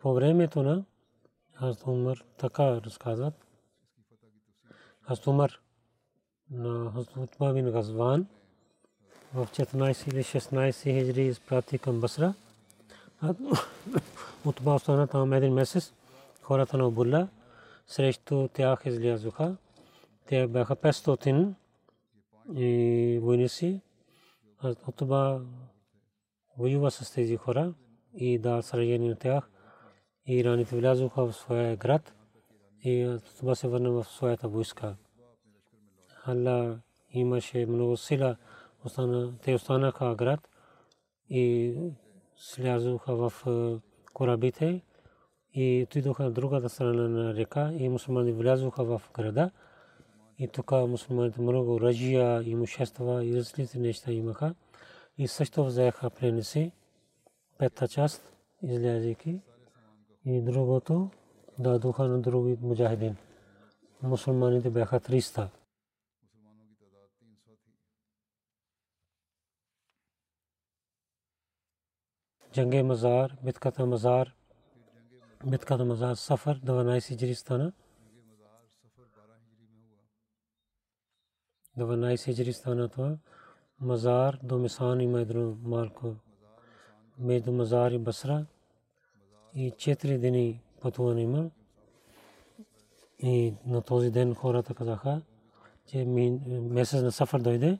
По 0.00 0.14
времето 0.14 0.62
на 0.62 0.84
Хазрат 1.52 1.86
Умар 1.86 2.24
така 2.36 2.80
разказват. 2.80 3.46
Хазрат 5.02 5.26
Умар 5.26 5.60
на 6.50 6.92
бин 7.54 7.72
Газван 7.72 8.26
в 9.34 9.46
14 9.46 10.08
или 10.12 10.22
16 10.22 10.82
хиджри 10.82 11.22
изпрати 11.22 11.78
към 11.78 12.00
Басра– 12.00 12.34
Утба 14.44 14.70
остана 14.74 15.06
там 15.06 15.32
един 15.32 15.54
месец. 15.54 15.92
Хората 16.42 16.78
на 16.78 16.86
Обула 16.86 17.28
срещу 17.86 18.48
тях 18.48 18.82
излязоха. 18.84 19.56
Те 20.26 20.46
бяха 20.46 20.76
500 20.76 21.54
и 22.54 23.18
войници. 23.22 23.80
Утба 24.88 25.40
воюва 26.58 26.90
с 26.90 27.12
тези 27.12 27.36
хора 27.36 27.74
и 28.14 28.38
да 28.38 28.62
сражение 28.62 29.08
на 29.08 29.16
тях. 29.16 29.50
И 30.26 30.38
ираните 30.38 30.76
влязоха 30.76 31.24
в 31.24 31.32
своя 31.32 31.76
град 31.76 32.12
и 32.84 33.06
Утба 33.06 33.56
се 33.56 33.68
върна 33.68 33.90
в 33.90 34.04
своята 34.04 34.48
войска. 34.48 34.94
Алла 36.26 36.78
имаше 37.10 37.66
много 37.66 37.96
сила. 37.96 38.36
Те 39.42 39.54
останаха 39.54 40.14
град 40.14 40.48
и 41.30 41.74
слязоха 42.36 43.16
в 43.16 43.32
корабите 44.12 44.82
и 45.54 45.82
отидоха 45.82 46.22
на 46.22 46.30
другата 46.30 46.68
страна 46.68 47.08
на 47.08 47.34
река 47.34 47.72
и 47.72 47.88
мусулмани 47.88 48.32
влязоха 48.32 48.84
в 48.84 49.02
града. 49.14 49.50
И 50.38 50.48
тук 50.48 50.70
мусулманите 50.70 51.40
много 51.40 51.80
ръжия, 51.80 52.42
имущества 52.48 53.24
и 53.24 53.36
различни 53.36 53.80
неща 53.80 54.12
имаха. 54.12 54.54
И 55.18 55.28
също 55.28 55.64
взеха 55.64 56.10
пленници, 56.10 56.72
пета 57.58 57.88
част, 57.88 58.32
излязайки. 58.62 59.40
И 60.24 60.40
другото 60.40 61.10
дадоха 61.58 62.04
на 62.04 62.20
други 62.20 62.58
муджахидин. 62.62 63.16
Мусулманите 64.02 64.70
бяха 64.70 65.00
300. 65.00 65.48
جنگ 72.54 72.74
مزار 72.90 73.28
متقطع 73.42 73.84
مزار 73.84 74.26
متقطع 75.44 75.84
مزار 75.84 76.14
سفر 76.28 76.54
دوانائسی 76.66 77.14
جرستانہ 77.20 77.68
دوانائسی 81.76 82.32
جرستانہ 82.32 82.86
تو 82.94 83.04
مزار 83.90 84.32
دو 84.48 84.58
مثان 84.64 84.98
میدر 85.12 85.36
مارکو 85.72 86.12
میدو 87.26 87.52
مزار 87.52 87.90
بسرا 88.06 88.40
یہ 89.54 89.70
چیتری 89.80 90.16
دنی 90.18 90.46
پتوان 90.80 91.18
има. 91.18 91.42
И 93.18 93.54
نتوزی 93.66 94.10
دن 94.10 94.34
خورا 94.34 94.62
تا 94.62 94.74
казаха, 94.74 95.22
че 95.86 96.04
месец 96.04 97.02
на 97.02 97.12
Сафар 97.12 97.40
дойде 97.40 97.78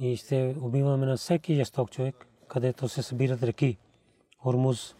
и 0.00 0.16
ще 0.16 0.54
убиваме 0.62 1.06
на 1.06 1.16
всеки 1.16 1.54
жесток 1.54 1.90
човек. 1.90 2.26
Където 2.52 2.88
се 2.88 3.02
събират 3.02 3.42
реки. 3.42 3.78
Ормуз, 4.46 4.96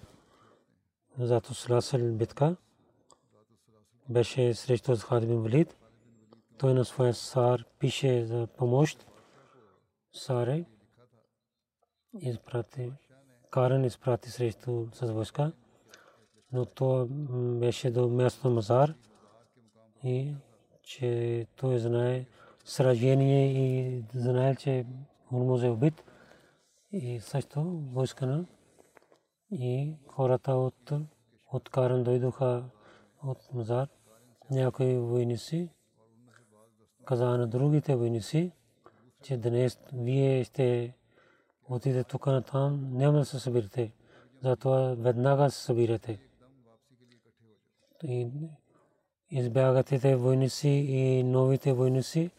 зато 1.19 1.55
Срасъл 1.55 2.13
битка, 2.13 2.57
беше 4.09 4.55
срещу 4.55 4.97
Халид 4.97 5.29
бин 5.29 5.43
Валид. 5.43 5.77
Той 6.59 6.75
на 6.75 6.85
своя 6.85 7.15
сар 7.15 7.65
пише 7.79 8.25
за 8.25 8.47
помощ. 8.47 9.07
Саре 10.13 10.65
изпрати, 12.21 12.93
Карен 13.51 13.85
изпрати 13.85 14.31
срещу 14.31 14.87
с 14.93 15.13
войска, 15.13 15.53
но 16.53 16.65
то 16.65 17.07
беше 17.61 17.91
до 17.91 18.09
място 18.09 18.51
Мазар 18.51 18.95
и 20.05 20.35
че 20.83 21.47
той 21.57 21.79
знае 21.79 22.27
сражение 22.65 23.53
и 23.53 24.05
знае, 24.15 24.57
че 24.57 24.87
Ормуз 25.33 25.63
е 25.63 25.69
убит 25.69 26.05
и 26.93 27.21
също 27.21 27.63
войска 27.93 28.45
и 29.51 29.97
хората 30.09 30.53
от 30.53 30.93
от 31.53 31.69
Каран 31.69 32.05
дойдоха 32.05 32.65
от 33.23 33.39
Мазар. 33.55 33.89
Някои 34.51 34.99
войници 34.99 35.71
каза 37.05 37.39
на 37.39 37.47
другите 37.47 37.97
войници, 37.97 38.53
че 39.23 39.37
днес 39.37 39.79
вие 39.93 40.45
ще 40.45 40.95
отидете 41.69 42.05
тук 42.05 42.27
на 42.27 42.43
там, 42.43 42.91
няма 42.93 43.19
да 43.19 43.25
се 43.25 43.39
събирате. 43.39 43.93
Затова 44.43 44.95
веднага 44.99 45.51
се 45.51 45.65
събирате. 45.65 46.21
И 48.05 48.29
избягате 49.31 49.99
те 49.99 50.17
войници 50.17 50.69
и 50.69 51.23
новите 51.23 51.73
войници 51.73 52.31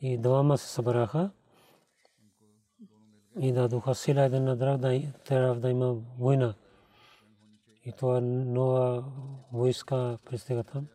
и 0.00 0.18
двама 0.18 0.58
се 0.58 0.68
събраха 0.68 1.30
и 3.40 3.52
дадоха 3.52 3.94
сила 3.94 4.22
един 4.22 4.44
на 4.44 4.56
друг 4.56 4.76
да 4.76 5.02
трябва 5.24 5.54
да 5.54 5.70
има 5.70 5.96
война. 6.18 6.54
И 7.84 7.92
това 7.92 8.20
нова 8.20 9.04
войска 9.52 10.18
пристига 10.24 10.64
там. 10.64 10.86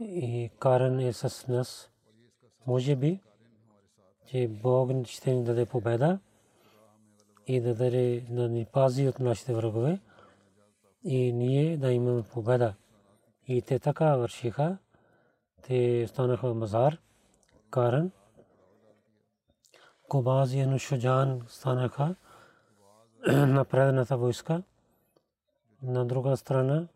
И 0.00 0.50
Карен 0.58 1.00
е 1.00 1.12
с 1.12 1.48
нас. 1.48 1.90
Може 2.66 2.96
би, 2.96 3.20
че 4.26 4.48
Бог 4.48 5.06
ще 5.06 5.34
ни 5.34 5.44
даде 5.44 5.66
победа 5.66 6.18
и 7.46 7.60
да 7.60 7.74
даде 7.74 8.26
да 8.30 8.48
ни 8.48 8.64
пази 8.64 9.08
от 9.08 9.20
нашите 9.20 9.54
врагове 9.54 10.00
и 11.04 11.32
ние 11.32 11.76
да 11.76 11.92
имаме 11.92 12.22
победа. 12.22 12.74
И 13.48 13.62
те 13.62 13.78
така 13.78 14.16
вършиха. 14.16 14.78
Те 15.62 16.06
станаха 16.08 16.54
мазар, 16.54 16.98
Карен. 17.70 18.10
Кобаз 20.08 20.52
и 20.52 20.60
Анушуджан 20.60 21.42
станаха 21.48 22.14
на 23.26 23.64
предната 23.64 24.16
войска. 24.16 24.62
На 25.82 26.04
друга 26.04 26.36
страна 26.36 26.88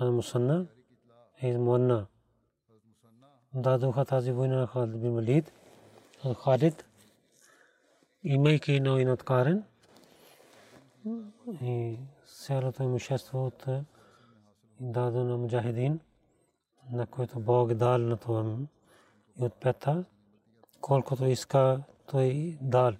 Мусанна 0.00 0.66
и 1.42 1.52
Муанна 1.52 2.06
дадоха 3.54 4.04
тази 4.04 4.32
война 4.32 4.56
на 4.56 4.66
Халид 4.66 5.00
бин 5.00 5.14
Валид. 5.14 5.52
Халид, 6.44 6.84
имайки 8.22 8.80
новинат 8.80 9.22
карен 9.22 9.64
и 11.62 11.98
цялото 12.26 12.82
имущество 12.82 13.46
от 13.46 13.66
дадо 14.80 15.24
на 15.24 15.36
муджахидин, 15.36 16.00
на 16.92 17.06
който 17.06 17.40
Бог 17.40 17.74
дал 17.74 17.98
на 17.98 18.16
това 18.16 18.42
и 18.42 18.68
от 19.40 19.54
пета, 19.54 20.04
колкото 20.84 21.26
иска 21.26 21.82
той 22.06 22.58
дал. 22.60 22.92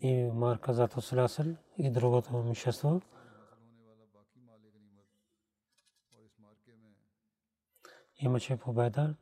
И 0.00 0.30
марка 0.34 0.74
за 0.74 0.88
Тослясъл 0.88 1.46
и 1.78 1.90
другото 1.90 2.30
имущество. 2.32 3.00
имаше 8.18 8.56
победа, 8.56 9.14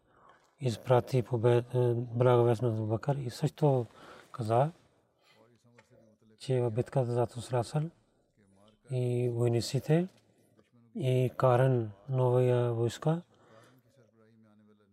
изпрати 0.61 1.23
победа, 1.23 1.95
благовест 1.95 2.63
на 2.63 2.71
Бакър 2.71 3.17
и 3.17 3.31
също 3.31 3.87
каза, 4.33 4.73
че 6.39 6.61
в 6.61 6.71
битката 6.71 7.13
за 7.13 7.27
Тусрасъл 7.27 7.83
и 8.91 9.31
войниците 9.35 10.09
и 10.95 11.31
Карен 11.37 11.91
новия 12.09 12.73
войска, 12.73 13.23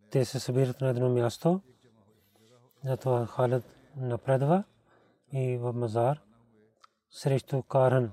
те 0.10 0.26
се 0.26 0.40
събират 0.40 0.82
на 0.82 0.90
едно 0.90 1.10
място, 1.10 1.62
затова 2.84 3.26
Халид 3.26 3.64
напредва 3.96 4.64
и 5.34 5.58
в 5.58 5.74
Мазар 5.74 6.22
срещу 7.10 7.64
Карен 7.64 8.12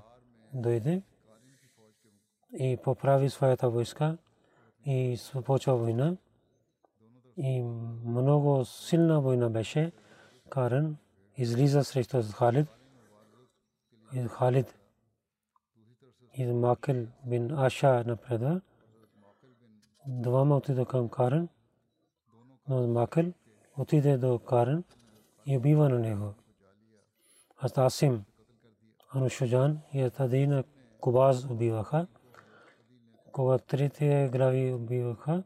дойде 0.53 1.01
и 2.59 2.77
поправи 2.83 3.29
своята 3.29 3.69
войска 3.69 4.17
и 4.85 5.15
започва 5.33 5.75
война. 5.75 6.17
И 7.37 7.61
много 8.05 8.65
силна 8.65 9.21
война 9.21 9.49
беше. 9.49 9.91
Карен 10.49 10.97
излиза 11.35 11.83
срещу 11.83 12.23
Халид. 12.23 12.67
И 14.13 14.27
Халид 14.27 14.75
и 16.33 16.45
Макел 16.45 17.07
бин 17.25 17.51
Аша 17.51 18.03
напредва. 18.07 18.61
Двама 20.07 20.57
отиде 20.57 20.85
към 20.85 21.09
Карен. 21.09 21.49
Но 22.69 22.87
Макел 22.87 23.33
отиде 23.77 24.17
до 24.17 24.39
Карен 24.39 24.83
и 25.45 25.57
убива 25.57 25.89
на 25.89 25.99
него. 25.99 26.33
Астасим 27.63 28.23
Анушуджан 29.09 29.79
и 29.93 30.09
Тадина 30.09 30.63
Кубаз 30.99 31.45
убиваха 31.45 32.07
когато 33.37 33.65
трите 33.65 34.29
глави 34.31 34.73
убиваха, 34.73 35.43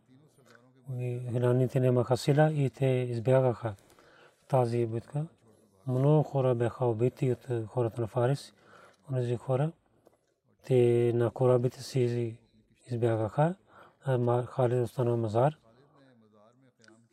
хиляните 1.31 1.79
нямаха 1.79 2.17
сила 2.17 2.51
и 2.53 2.69
те 2.69 2.85
избягаха 2.85 3.75
тази 4.47 4.85
битка. 4.85 5.25
Много 5.87 6.23
хора 6.23 6.55
бяха 6.55 6.85
убити 6.85 7.31
от 7.31 7.67
хората 7.67 8.01
на 8.01 8.07
Фарис. 8.07 8.53
Онези 9.11 9.35
хора, 9.35 9.71
те 10.65 11.11
на 11.15 11.31
корабите 11.31 11.83
си 11.83 12.37
избягаха. 12.91 13.55
Халид 14.45 14.83
остана 14.83 15.17
Мазар 15.17 15.57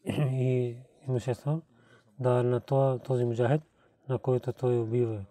и 0.06 0.76
имущество 1.08 1.62
дал 2.20 2.42
на 2.42 2.60
този 2.98 3.24
муджахид, 3.24 3.62
на 4.08 4.18
който 4.18 4.52
той 4.52 4.78
убива. 4.78 5.24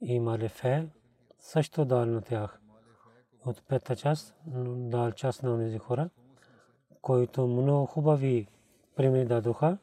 И 0.00 0.20
Малефе 0.20 0.88
също 1.38 1.84
дал 1.84 2.06
на 2.06 2.22
тях 2.22 2.60
от 3.46 3.62
пета 3.68 3.96
част, 3.96 4.34
дал 4.46 5.12
част 5.12 5.42
на 5.42 5.58
тези 5.58 5.78
хора, 5.78 6.10
които 7.02 7.46
много 7.46 7.86
хубави 7.86 8.46
примери 8.96 9.24
дадоха 9.24 9.78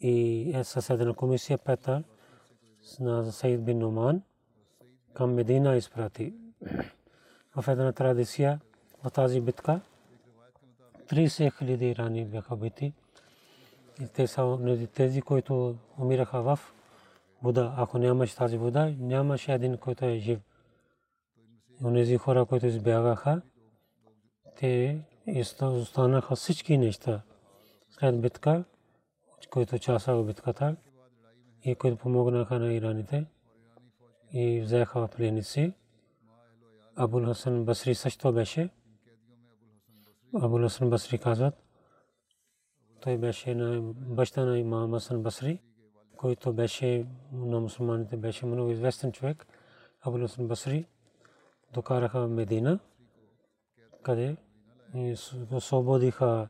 и 0.00 0.50
е 0.54 0.64
съседна 0.64 1.14
комисия 1.14 1.58
пета 1.58 2.02
на 3.00 3.32
Саид 3.32 3.64
бин 3.64 3.78
Номан 3.78 4.22
към 5.14 5.34
Медина 5.34 5.76
изпрати. 5.76 6.34
В 7.56 7.68
една 7.68 7.92
традиция 7.92 8.60
в 9.04 9.10
тази 9.10 9.40
битка 9.40 9.80
30 11.08 11.58
хиляди 11.58 11.96
рани 11.96 12.24
бяха 12.24 12.56
бити. 12.56 12.92
И 14.00 14.08
те 14.08 14.26
са 14.26 14.58
тези, 14.94 15.22
които 15.22 15.76
умираха 15.98 16.42
в 16.42 16.58
вода. 17.42 17.74
Ако 17.76 17.98
нямаше 17.98 18.36
тази 18.36 18.56
вода, 18.56 18.94
нямаше 18.98 19.52
един, 19.52 19.76
който 19.76 20.04
е 20.04 20.18
жив 20.18 20.40
онези 21.84 22.16
хора, 22.16 22.44
които 22.44 22.66
избягаха, 22.66 23.42
те 24.56 25.00
останаха 25.62 26.36
всички 26.36 26.78
неща 26.78 27.22
след 27.90 28.20
битка, 28.20 28.64
които 29.50 29.78
част 29.78 30.06
в 30.06 30.24
битката 30.24 30.76
и 31.64 31.74
които 31.74 31.96
помогнаха 31.96 32.58
на 32.58 32.72
ираните 32.72 33.24
и 34.32 34.60
взеха 34.60 35.00
в 35.00 35.08
пленици. 35.08 35.72
Абул 36.96 37.24
Хасан 37.24 37.64
Басри 37.64 37.94
също 37.94 38.32
беше. 38.32 38.68
Абул 40.34 40.62
Хасан 40.62 40.90
Басри 40.90 41.18
казват, 41.18 41.54
той 43.00 43.18
беше 43.18 43.54
на 43.54 43.80
баща 43.94 44.44
на 44.44 44.58
имам 44.58 44.92
Хасан 44.92 45.22
Басри, 45.22 45.60
който 46.16 46.52
беше 46.52 47.06
на 47.32 47.60
мусулманите, 47.60 48.16
беше 48.16 48.46
много 48.46 48.70
известен 48.70 49.12
човек. 49.12 49.46
Абул 50.02 50.20
Хасан 50.20 50.48
Басри 50.48 50.86
докараха 51.72 52.28
Медина, 52.28 52.78
къде 54.02 54.36
освободиха 55.50 56.48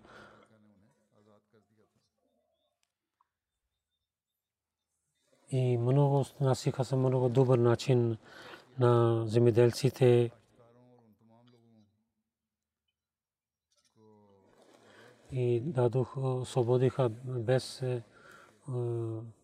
и 5.50 5.78
много 5.78 6.24
насиха 6.40 6.84
се 6.84 6.96
много 6.96 7.28
добър 7.28 7.58
начин 7.58 8.16
на 8.78 9.22
земеделците 9.26 10.30
и 15.32 15.60
дадох 15.60 16.16
освободиха 16.16 17.08
без 17.24 17.82
е, 17.82 18.02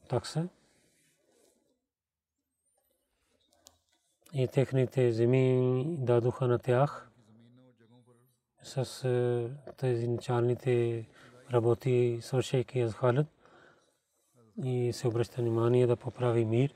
такса. 0.08 0.48
и 4.38 4.48
техните 4.48 5.12
земи 5.12 5.84
дадоха 5.98 6.48
на 6.48 6.58
тях 6.58 7.10
с 8.62 9.04
е, 9.04 9.50
тези 9.76 10.08
началните 10.08 11.06
работи, 11.52 12.18
свършейки 12.22 12.80
аз 12.80 12.92
Халид 12.94 13.26
и 14.64 14.92
се 14.92 15.08
обръща 15.08 15.42
внимание 15.42 15.86
да 15.86 15.96
поправи 15.96 16.44
мир 16.44 16.74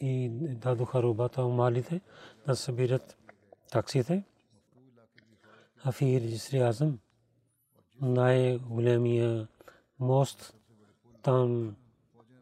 и 0.00 0.28
дадоха 0.32 1.02
рубата 1.02 1.44
малите 1.44 2.00
да 2.46 2.56
събират 2.56 3.16
таксите. 3.72 4.24
Афир 5.84 6.20
Джисри 6.20 6.58
Азам 6.58 6.98
най-големия 8.00 9.48
мост 10.00 10.56
там 11.22 11.76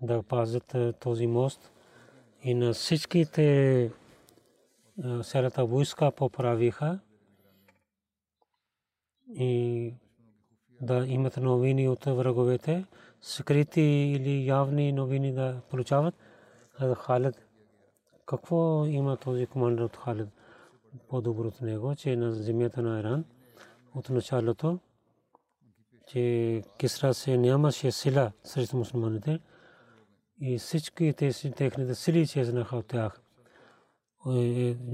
да 0.02 0.22
пазят 0.22 0.74
е, 0.74 0.92
този 0.92 1.26
мост 1.26 1.72
и 2.42 2.54
на 2.54 2.72
всичките 2.72 3.90
селата 5.22 5.64
войска 5.64 6.10
поправиха 6.10 6.98
и 9.28 9.94
да 10.80 11.06
имат 11.06 11.36
новини 11.36 11.88
от 11.88 12.04
враговете, 12.04 12.84
скрити 13.20 13.80
или 13.80 14.46
явни 14.46 14.92
новини 14.92 15.32
да 15.32 15.60
получават. 15.70 16.14
Халид, 16.96 17.46
какво 18.26 18.86
има 18.86 19.16
този 19.16 19.46
командир 19.46 19.82
от 19.82 19.96
Халид? 19.96 20.28
По-добро 21.08 21.48
от 21.48 21.60
него, 21.60 21.94
че 21.94 22.16
на 22.16 22.32
земята 22.32 22.82
на 22.82 23.00
Иран 23.00 23.24
от 23.94 24.10
началото, 24.10 24.78
че 26.06 26.62
Кисра 26.78 27.14
се 27.14 27.36
нямаше 27.36 27.92
сила 27.92 28.32
срещу 28.44 28.76
мусулманите, 28.76 29.40
и 30.40 30.58
всички 30.58 31.12
тези 31.16 31.52
техните 31.52 31.94
сили 31.94 32.26
чезнаха 32.26 32.76
от 32.76 32.86
тях. 32.86 33.20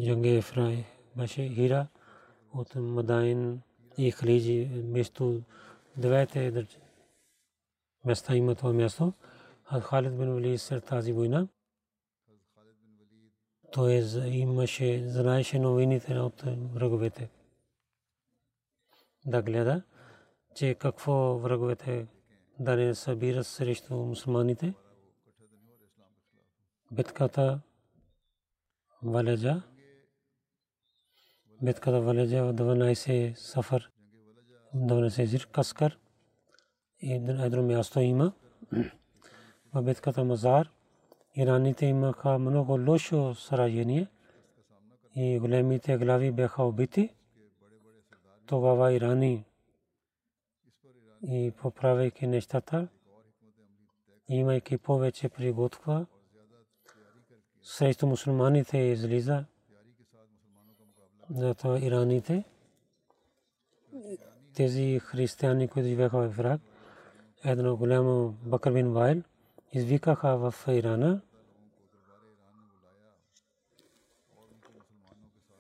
Джанге 0.05 0.37
Ефрай 0.37 0.85
беше 1.17 1.49
Хира 1.49 1.87
от 2.55 2.75
Мадайн 2.75 3.61
и 3.99 4.11
Халиджи 4.11 4.69
между 4.85 5.41
двете 5.97 6.67
места 8.05 8.37
има 8.37 8.55
това 8.55 8.73
място. 8.73 9.13
А 9.67 9.81
Халид 9.81 10.19
бин 10.19 10.35
Валид 10.35 10.61
след 10.61 10.85
тази 10.85 11.13
война 11.13 11.49
той 13.73 13.93
имаше, 14.27 15.09
знаеше 15.09 15.59
новините 15.59 16.19
от 16.19 16.43
враговете. 16.75 17.31
Да 19.27 19.43
гледа, 19.43 19.83
че 20.55 20.75
какво 20.75 21.39
враговете 21.39 22.07
да 22.59 22.77
не 22.77 22.95
събират 22.95 23.47
срещу 23.47 23.97
мусулманите. 23.97 24.75
Битката 26.93 27.61
Валеджа 29.03 29.63
битката 31.63 32.01
Валеджа 32.01 32.45
в 32.45 32.55
12 32.55 33.35
сафар 33.35 33.91
12 34.75 35.25
зир 35.25 35.49
Каскар. 35.53 35.99
И 37.01 37.13
едно 37.13 37.63
място 37.63 38.01
има. 38.01 38.33
В 39.75 39.83
битката 39.83 40.25
Мазар 40.25 40.71
ираните 41.37 41.87
имаха 41.87 42.39
много 42.39 42.79
лошо 42.91 43.35
сражение 43.35 44.07
и 45.17 45.39
големите 45.39 45.99
глави 45.99 46.31
бяха 46.33 46.63
убити. 46.63 47.15
Тогава 48.47 48.93
ирани 48.93 49.45
и 51.23 51.53
поправяйки 51.63 52.27
нещата, 52.27 52.89
имайки 54.29 54.79
повече 54.79 55.29
приготва, 55.29 56.07
срещу 57.63 58.07
мусулманите 58.07 58.79
излиза, 58.79 59.45
зато 61.31 61.77
ираните, 61.77 62.45
тези 64.55 65.01
християни, 65.03 65.69
които 65.69 65.89
живееха 65.89 66.31
в 66.31 66.39
Ирак, 66.39 66.61
едно 67.45 67.77
голямо 67.77 68.35
Бакър 68.43 68.73
бин 68.73 68.93
Вайл, 68.93 69.23
извикаха 69.73 70.37
в 70.37 70.55
Ирана, 70.69 71.21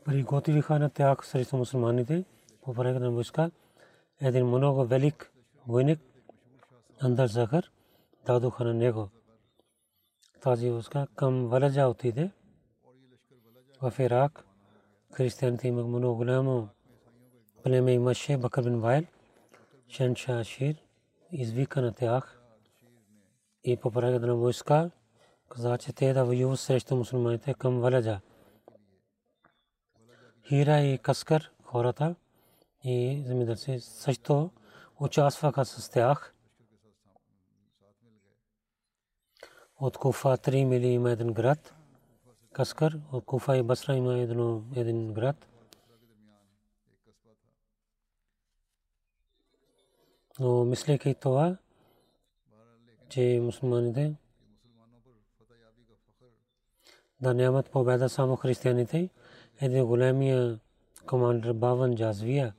приготвиха 0.04 0.78
на 0.78 0.90
тях 0.90 1.26
срещу 1.26 1.56
мусулманите 1.56 2.24
по 2.62 2.72
време 2.72 2.98
на 2.98 3.10
войска. 3.10 3.50
Един 4.20 4.46
много 4.46 4.84
велик 4.84 5.29
войник 5.66 6.00
Андар 7.00 7.26
Захар 7.26 7.70
дадоха 8.26 8.64
на 8.64 8.74
него. 8.74 9.08
Тази 10.40 10.70
войска 10.70 11.06
към 11.16 11.46
Валеджа 11.46 11.86
отиде. 11.86 12.30
В 13.82 13.94
Ирак 13.98 14.44
християните 15.12 15.68
имах 15.68 15.86
много 15.86 16.16
голямо 16.16 16.68
племе 17.62 17.92
имаше 17.92 18.36
Бакър 18.36 18.64
бин 18.64 18.80
Вайл, 18.80 19.04
Шенша 19.88 20.44
Шир, 20.44 20.76
извика 21.32 21.82
на 21.82 21.92
тях 21.92 22.40
и 23.64 23.76
по 23.76 23.90
време 23.90 24.18
на 24.18 24.34
войска 24.34 24.90
каза, 25.48 25.78
че 25.78 25.92
те 25.92 26.12
да 26.12 26.24
воюват 26.24 26.60
срещу 26.60 26.96
мусулманите 26.96 27.54
към 27.54 27.80
Валеджа. 27.80 28.20
Хира 30.48 30.80
и 30.80 30.98
Каскар 30.98 31.50
хората 31.64 32.14
и 32.84 33.22
земеделци 33.26 33.80
също 33.80 34.50
участваха 35.00 35.64
с 35.64 35.90
тях. 35.90 36.34
От 39.80 39.98
Куфа 39.98 40.28
3 40.28 40.64
мили 40.64 40.86
има 40.86 41.10
един 41.10 41.32
град. 41.32 41.74
Каскар, 42.52 43.00
от 43.12 43.24
Куфа 43.24 43.56
и 43.56 43.62
Басра 43.62 43.94
има 43.94 44.18
един 44.76 45.12
град. 45.12 45.46
Но 50.38 50.64
мислейки 50.64 51.14
това, 51.14 51.56
че 53.08 53.40
мусулманите 53.42 54.14
да 57.20 57.34
нямат 57.34 57.70
победа 57.70 58.08
само 58.08 58.36
християните, 58.36 59.08
един 59.60 59.86
големия 59.86 60.58
командир 61.06 61.52
Баван 61.52 61.96
Джазвия, 61.96 62.54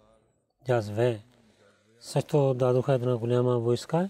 Джазве, 0.65 1.23
също 2.01 2.53
дадоха 2.53 2.93
една 2.93 3.17
голяма 3.17 3.59
войска 3.59 4.09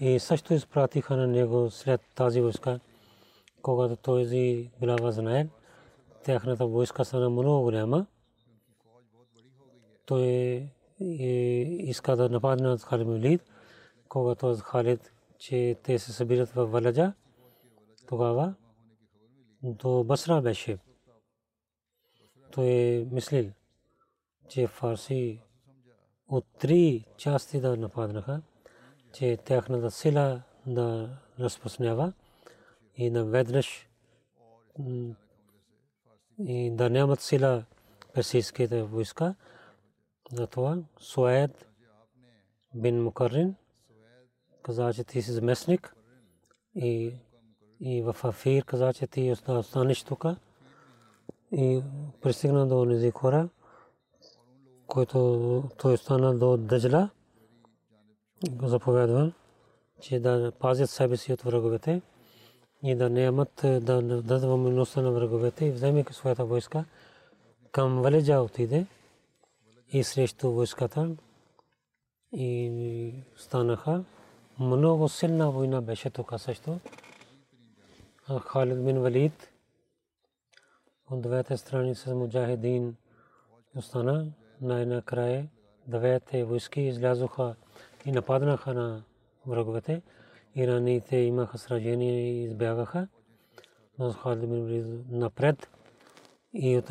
и 0.00 0.18
също 0.18 0.54
изпратиха 0.54 1.16
на 1.16 1.26
него 1.26 1.70
след 1.70 2.00
тази 2.14 2.40
войска, 2.40 2.80
когато 3.62 3.96
този 3.96 4.70
глава 4.80 5.10
знае, 5.10 5.48
тяхната 6.24 6.66
войска 6.66 7.04
стана 7.04 7.30
много 7.30 7.62
голяма. 7.62 8.06
Той 10.06 10.66
иска 10.98 12.16
да 12.16 12.28
нападне 12.28 12.68
на 12.68 12.78
Халид 12.78 13.42
когато 14.08 14.56
Халид, 14.56 15.12
че 15.38 15.76
те 15.82 15.98
се 15.98 16.12
събират 16.12 16.48
в 16.48 16.66
Валаджа, 16.66 17.12
тогава 18.08 18.54
до 19.62 20.04
Басра 20.04 20.40
беше. 20.40 20.78
Той 22.50 23.06
мислил, 23.12 23.50
че 24.48 24.66
Фарси 24.66 25.40
от 26.30 26.44
три 26.58 27.04
части 27.16 27.60
да 27.60 27.76
нападнаха, 27.76 28.42
че 29.12 29.38
тяхната 29.44 29.90
сила 29.90 30.42
да 30.66 31.18
разпространява 31.40 32.12
и 32.96 33.10
да 33.10 33.24
веднъж 33.24 33.88
и 36.38 36.70
да 36.70 36.90
нямат 36.90 37.20
сила 37.20 37.64
персийските 38.14 38.82
войска. 38.82 39.34
Затова 40.32 40.78
Суед 40.98 41.68
бин 42.74 43.02
Мукаррин 43.02 43.54
каза, 44.62 44.94
че 44.94 45.04
ти 45.04 45.22
си 45.22 45.32
заместник 45.32 45.94
и, 46.74 47.14
и 47.80 48.02
в 48.02 48.16
Афир 48.24 48.64
каза, 48.64 48.92
че 48.94 49.06
ти 49.06 49.34
останеш 49.48 50.02
тук 50.02 50.24
и 51.52 51.82
пристигна 52.20 52.66
до 52.66 52.86
тези 52.90 53.10
хора, 53.10 53.48
който 54.90 55.64
той 55.78 55.96
стана 55.96 56.38
до 56.38 56.56
Дъжла, 56.56 57.10
го 58.50 58.68
заповядва, 58.68 59.32
че 60.00 60.20
да 60.20 60.52
пазят 60.58 60.90
себе 60.90 61.16
си 61.16 61.32
от 61.32 61.42
враговете 61.42 62.02
и 62.82 62.94
да 62.94 63.10
нямат 63.10 63.52
да 63.62 63.80
дадат 64.02 64.42
възможността 64.42 65.02
на 65.02 65.10
враговете 65.10 65.66
и 65.66 65.70
вземайки 65.70 66.12
своята 66.12 66.44
войска 66.44 66.84
към 67.72 68.02
Валеджа 68.02 68.40
отиде 68.40 68.86
и 69.92 70.04
срещу 70.04 70.50
войската 70.50 71.10
и 72.32 73.12
станаха. 73.36 74.04
Много 74.58 75.08
силна 75.08 75.50
война 75.50 75.80
беше 75.80 76.10
тук 76.10 76.32
също. 76.36 76.80
Халид 78.40 78.84
бин 78.84 78.98
Валид 78.98 79.50
от 81.10 81.20
двете 81.22 81.56
страни 81.56 81.94
с 81.94 82.14
муджахидин 82.14 82.96
остана 83.76 84.26
най-накрая 84.60 85.48
двете 85.86 86.44
войски 86.44 86.80
излязоха 86.80 87.56
и 88.04 88.12
нападнаха 88.12 88.74
на 88.74 89.02
враговете. 89.46 90.02
Ираните 90.54 91.16
имаха 91.16 91.58
сражение 91.58 92.20
и 92.20 92.44
избягаха. 92.44 93.08
Но 93.98 94.12
Халид 94.12 94.84
напред 95.10 95.70
и 96.52 96.76
от 96.78 96.86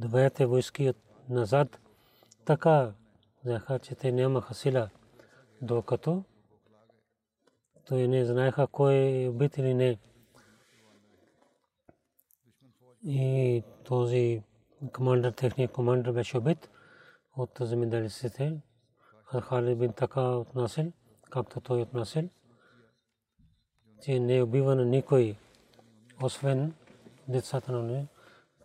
двете 0.00 0.46
войски 0.46 0.92
назад 1.28 1.80
така 2.44 2.92
взеха, 3.44 3.78
че 3.78 3.94
те 3.94 4.12
нямаха 4.12 4.54
сила, 4.54 4.90
докато 5.62 6.24
той 7.86 8.08
не 8.08 8.24
знаеха 8.24 8.66
кой 8.66 8.94
е 8.94 9.28
убит 9.28 9.56
или 9.56 9.74
не. 9.74 9.98
И 13.04 13.62
този 13.84 14.42
командър, 14.92 15.32
техният 15.32 15.72
командър 15.72 16.12
беше 16.12 16.38
убит 16.38 16.70
от 17.36 17.50
земеделците. 17.60 18.60
Халид 19.24 19.78
бин 19.78 19.92
така 19.92 20.20
отнасил, 20.20 20.92
както 21.30 21.60
той 21.60 21.82
отнасил, 21.82 22.28
че 24.02 24.20
не 24.20 24.42
убива 24.42 24.74
на 24.74 24.84
никой, 24.84 25.36
освен 26.22 26.74
децата 27.28 27.72
на 27.72 27.82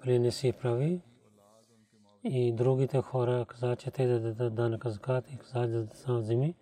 не, 0.06 0.20
не 0.20 0.32
си 0.32 0.52
прави. 0.52 1.02
И 2.24 2.54
другите 2.54 3.02
хора 3.02 3.46
каза, 3.50 3.76
че 3.76 3.92
те 3.92 4.08
да 4.08 4.20
дадат 4.20 4.56
данък 4.56 4.88
закат 4.88 5.32
и 5.32 5.38
каза 5.38 5.68
да 5.68 5.68
дадат 5.68 6.26
земи. 6.26 6.56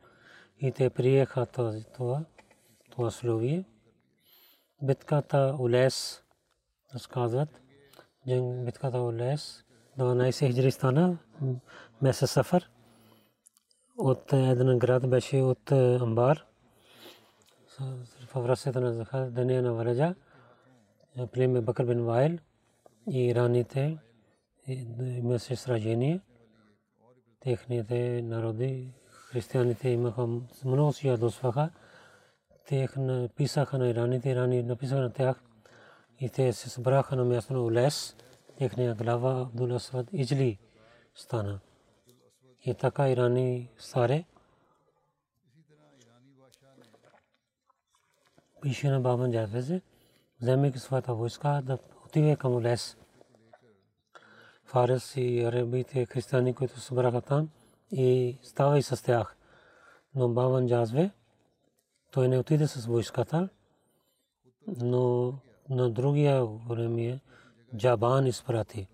И 0.60 0.72
те 0.72 0.90
приеха 0.90 1.46
това, 1.46 1.74
това, 1.94 2.26
това 2.92 3.12
словие. 3.12 3.64
Битката 4.82 5.56
Улес 5.60 6.24
разказват, 6.94 7.62
битката 8.66 9.02
Улес 9.02 9.64
12 9.98 10.48
хиджри 10.48 10.72
стана 10.72 11.18
месец 12.02 12.32
Сафар. 12.32 12.70
От 13.98 14.34
един 14.34 14.80
град 14.80 15.10
беше 15.10 15.38
от 15.38 15.72
Амбар. 15.72 16.46
В 18.34 18.42
връзката 18.42 18.82
на 18.82 18.94
Захар, 18.94 19.30
деня 19.30 19.62
на 19.62 19.74
Вараджа, 19.74 20.16
племе 21.32 21.62
Бакър 21.62 21.86
бин 21.86 22.06
Вайл 22.06 22.38
и 23.12 23.36
раните 23.36 23.98
имаше 25.02 25.56
сражение. 25.56 26.22
Техните 27.40 28.22
народи, 28.22 28.94
християните 29.10 29.90
имаха 29.90 30.28
много 30.66 30.94
си 30.94 31.08
ядосваха. 31.08 31.70
Те 32.68 32.88
написаха 32.98 33.78
на 33.78 33.88
ираните, 33.88 34.30
ирани 34.30 34.64
написаха 34.64 35.02
на 35.02 35.14
тях 35.14 35.44
и 36.20 36.30
те 36.30 36.54
се 36.54 36.70
събраха 36.70 37.16
на 37.16 37.26
място 37.26 37.54
на 37.54 37.62
Улес 37.62 38.16
техния 38.58 38.96
глава 38.96 39.42
Абдул 39.42 39.76
Асвад 39.76 40.08
Иджли 40.14 40.58
стана. 41.16 41.60
И 42.66 42.74
така 42.74 43.10
ирани 43.10 43.70
старе 43.78 44.26
пише 48.62 48.90
на 48.90 49.00
Бабан 49.00 49.32
Джавезе, 49.32 49.82
вземайки 50.42 50.80
своята 50.80 51.14
войска 51.14 51.62
да 51.64 51.78
отиде 52.06 52.36
към 52.36 52.62
лес. 52.62 52.98
Фарес 54.64 55.14
и 55.16 55.44
арабите 55.44 56.06
християни, 56.06 56.56
които 56.56 56.80
събраха 56.80 57.22
там 57.22 57.50
и 57.92 58.38
става 58.44 58.78
и 58.78 58.84
с 58.84 59.04
тях. 59.04 59.36
Но 60.16 60.30
Бабан 60.30 60.68
Джазве, 60.68 61.12
той 62.12 62.28
не 62.28 62.38
отиде 62.38 62.68
с 62.68 62.86
войската, 62.86 63.50
но 64.68 65.34
на 65.70 65.90
другия 65.90 66.46
време 66.46 67.20
Джабан 67.76 68.26
изпрати. 68.26 68.88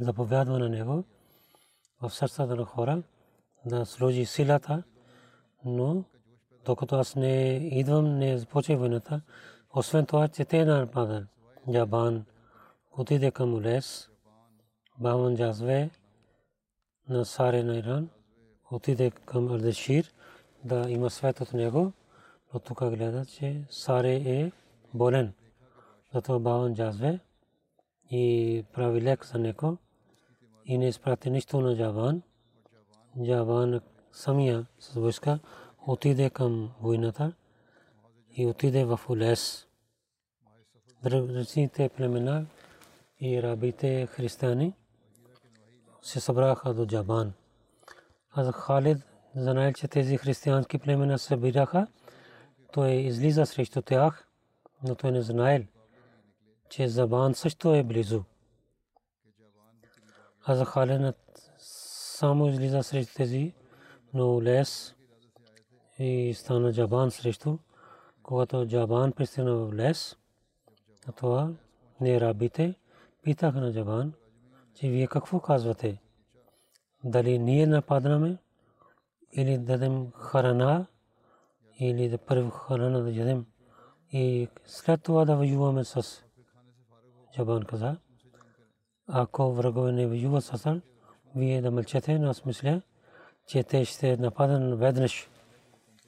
Заповядва 0.00 0.58
на 0.58 0.68
него 0.68 1.04
в 2.02 2.10
сърцата 2.10 2.56
на 2.56 2.64
хора 2.64 3.02
да 3.64 3.86
сложи 3.86 4.26
силата, 4.26 4.82
но 5.64 6.04
докато 6.64 6.96
аз 6.96 7.16
не 7.16 7.52
идвам, 7.72 8.18
не 8.18 8.38
започва 8.38 8.76
войната. 8.76 9.20
Освен 9.74 10.06
това, 10.06 10.28
че 10.28 10.44
те 10.44 10.64
нападат. 10.64 11.24
Джабан 11.72 12.24
отиде 12.92 13.30
към 13.30 13.60
лес, 13.60 14.08
Баман 14.98 15.36
Джазве 15.36 15.90
на 17.08 17.24
Саре 17.24 17.62
на 17.62 17.78
Иран, 17.78 18.08
отиде 18.70 19.10
към 19.10 19.52
Ардешир 19.52 20.12
да 20.64 20.90
има 20.90 21.10
свет 21.10 21.40
от 21.40 21.52
него, 21.52 21.92
но 22.54 22.60
тук 22.60 22.78
гледа, 22.78 23.26
че 23.26 23.64
Саре 23.70 24.14
е 24.14 24.52
болен. 24.94 25.32
Затова 26.14 26.38
Баман 26.38 26.74
Джазве 26.74 27.20
и 28.10 28.64
прави 28.72 29.02
лек 29.02 29.26
за 29.26 29.38
него 29.38 29.78
и 30.64 30.78
не 30.78 30.88
изпрати 30.88 31.30
нищо 31.30 31.60
на 31.60 31.76
Джабан. 31.76 32.22
Джабан 33.24 33.80
самия 34.12 34.66
с 34.78 34.94
войска 34.94 35.38
отиде 35.86 36.30
към 36.30 36.72
войната 36.80 37.32
и 38.30 38.46
отиде 38.46 38.84
в 38.84 39.00
Улес. 39.08 39.66
Различните 41.04 41.88
племена 41.88 42.46
и 43.20 43.42
рабите 43.42 44.06
християни 44.06 44.74
се 46.02 46.20
събраха 46.20 46.74
до 46.74 46.86
Джабан. 46.86 47.32
Аз 48.30 48.52
Халид 48.52 48.98
знаел, 49.36 49.72
че 49.72 49.88
тези 49.88 50.16
християнски 50.16 50.78
племена 50.78 51.18
се 51.18 51.26
събираха. 51.26 51.86
Той 52.72 52.90
излиза 52.90 53.46
срещу 53.46 53.82
тях, 53.82 54.28
но 54.82 54.94
той 54.94 55.12
не 55.12 55.22
знаел, 55.22 55.62
че 56.68 56.88
Забан 56.88 57.34
също 57.34 57.74
е 57.74 57.82
близо. 57.82 58.24
Аз 60.44 60.64
Халид 60.64 61.16
само 61.58 62.46
излиза 62.46 62.82
срещу 62.82 63.14
тези, 63.14 63.54
но 64.14 64.42
лес 64.42 64.94
и 65.98 66.34
стана 66.34 66.72
Джабан 66.72 67.10
срещу. 67.10 67.58
Когато 68.22 68.66
Джабан 68.66 69.12
пристигна 69.12 69.56
в 69.56 69.74
лес, 69.74 70.16
това 71.16 71.52
не 72.00 72.20
рабите 72.20 72.74
питаха 73.22 73.60
на 73.60 73.72
Джабан, 73.72 74.12
че 74.74 74.88
вие 74.88 75.06
какво 75.06 75.40
казвате? 75.40 75.98
Дали 77.04 77.38
ние 77.38 77.66
нападнаме 77.66 78.38
или 79.32 79.58
дадем 79.58 80.12
харана 80.12 80.86
или 81.78 82.08
да 82.08 82.18
първо 82.18 82.50
харана 82.50 83.02
да 83.02 83.10
ядем 83.10 83.46
и 84.12 84.48
след 84.64 85.02
това 85.02 85.24
да 85.24 85.36
воюваме 85.36 85.84
с 85.84 86.25
Джабан 87.36 87.62
каза. 87.62 87.96
Ако 89.08 89.52
врагове 89.52 89.92
не 89.92 90.06
воюват 90.06 90.44
с 90.44 90.80
вие 91.34 91.62
да 91.62 91.70
мълчете, 91.70 92.18
но 92.18 92.30
аз 92.30 92.44
мисля, 92.44 92.82
че 93.46 93.62
те 93.62 93.84
ще 93.84 94.16
нападат 94.16 94.78
веднъж 94.78 95.28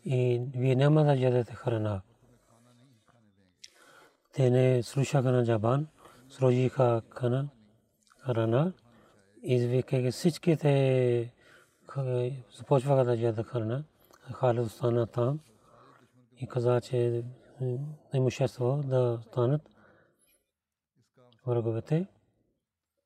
и 0.04 0.42
вие 0.54 0.74
няма 0.74 1.04
да 1.04 1.14
ядете 1.14 1.54
храна. 1.54 2.00
Те 4.34 4.50
не 4.50 4.82
слушаха 4.82 5.32
на 5.32 5.44
Джабан, 5.44 5.86
сложиха 6.28 7.02
храна, 7.10 7.48
храна, 8.18 8.72
извикаха 9.42 10.10
всичките 10.10 11.32
започваха 12.56 13.04
да 13.04 13.16
ядат 13.16 13.46
храна. 13.46 13.84
Халид 14.32 14.66
остана 14.66 15.06
там 15.06 15.40
и 16.36 16.46
каза, 16.46 16.80
че 16.80 17.24
имущество 18.14 18.82
да 18.84 19.20
станат 19.26 19.70
враговете. 21.48 22.06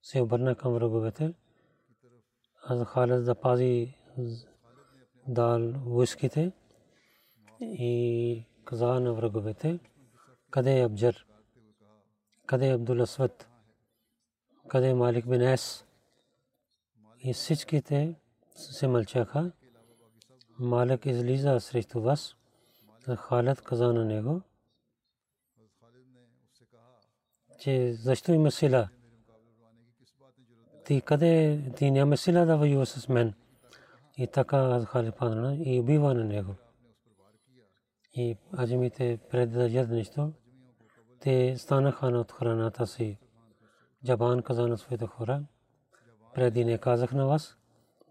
Се 0.02 0.20
обърна 0.20 0.54
към 0.54 0.72
враговете. 0.72 1.34
Аз 2.62 2.84
Халид 2.84 3.24
да 3.24 3.34
пази 3.34 3.94
дал 5.28 5.72
войските 5.72 6.52
и 7.60 8.44
каза 8.64 9.00
на 9.00 9.12
враговете, 9.14 9.78
къде 10.50 10.78
е 10.78 10.84
Абджар, 10.84 11.26
къде 12.46 12.68
е 12.68 12.74
Абдул 12.74 13.02
Асват, 13.02 13.48
къде 14.68 14.88
е 14.88 14.94
Малик 14.94 15.28
бин 15.28 15.42
Ес. 15.42 15.84
И 17.18 17.32
всичките 17.32 18.14
се 18.54 18.88
мълчаха. 18.88 19.52
Малик 20.58 21.06
излиза 21.06 21.60
срещу 21.60 22.00
вас. 22.00 22.36
Халет 23.16 23.60
каза 23.60 23.92
на 23.92 24.04
него, 24.04 24.42
че 27.62 27.92
защо 27.92 28.32
има 28.32 28.50
сила? 28.50 28.88
Ти 30.84 31.00
къде 31.00 31.62
ти 31.76 31.90
няма 31.90 32.16
сила 32.16 32.46
да 32.46 32.56
воюва 32.56 32.86
с 32.86 33.08
мен? 33.08 33.34
И 34.18 34.26
така 34.26 34.84
Халет 34.84 35.16
падна 35.16 35.56
и 35.64 35.80
убива 35.80 36.14
на 36.14 36.24
него 36.24 36.54
и 38.14 38.36
аджимите 38.58 39.18
преди 39.30 39.54
да 39.54 39.68
ядат 39.68 39.90
нещо, 39.90 40.32
те 41.20 41.54
станаха 41.58 42.06
от 42.06 42.32
храната 42.32 42.86
си. 42.86 43.18
Джабан 44.06 44.42
каза 44.42 44.68
на 44.68 44.78
своите 44.78 45.06
хора, 45.06 45.42
преди 46.34 46.64
не 46.64 46.78
казах 46.78 47.12
на 47.12 47.26
вас, 47.26 47.56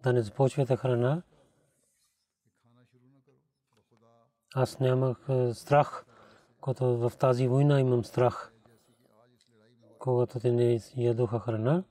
да 0.04 0.14
не 0.14 0.22
започвате 0.22 0.76
храна. 0.76 1.22
Аз 4.56 4.80
нямах 4.80 5.18
страх, 5.54 6.06
когато 6.62 6.86
в 6.86 7.12
тази 7.20 7.48
война 7.48 7.80
имам 7.80 8.04
страх. 8.04 8.51
Когато 10.02 10.40
те 10.40 10.52
не 10.52 10.80
ядоха 10.98 11.40
храна, 11.40 11.84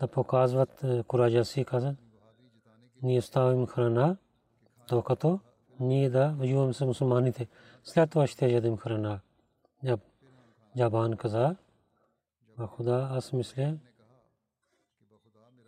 да 0.00 0.08
показват 0.08 0.84
куража 1.06 1.44
си, 1.44 1.64
каза, 1.64 1.96
ние 3.02 3.18
оставим 3.18 3.66
храна, 3.66 4.16
докато 4.88 5.40
ние 5.80 6.10
да 6.10 6.34
воюваме 6.38 6.72
с 6.72 6.86
мусулманите. 6.86 7.46
След 7.84 8.10
това 8.10 8.26
ще 8.26 8.52
ядем 8.52 8.76
храна. 8.76 9.20
Джабан 10.76 11.16
каза, 11.16 11.56
Худа, 12.66 13.08
аз 13.10 13.32
мисля, 13.32 13.76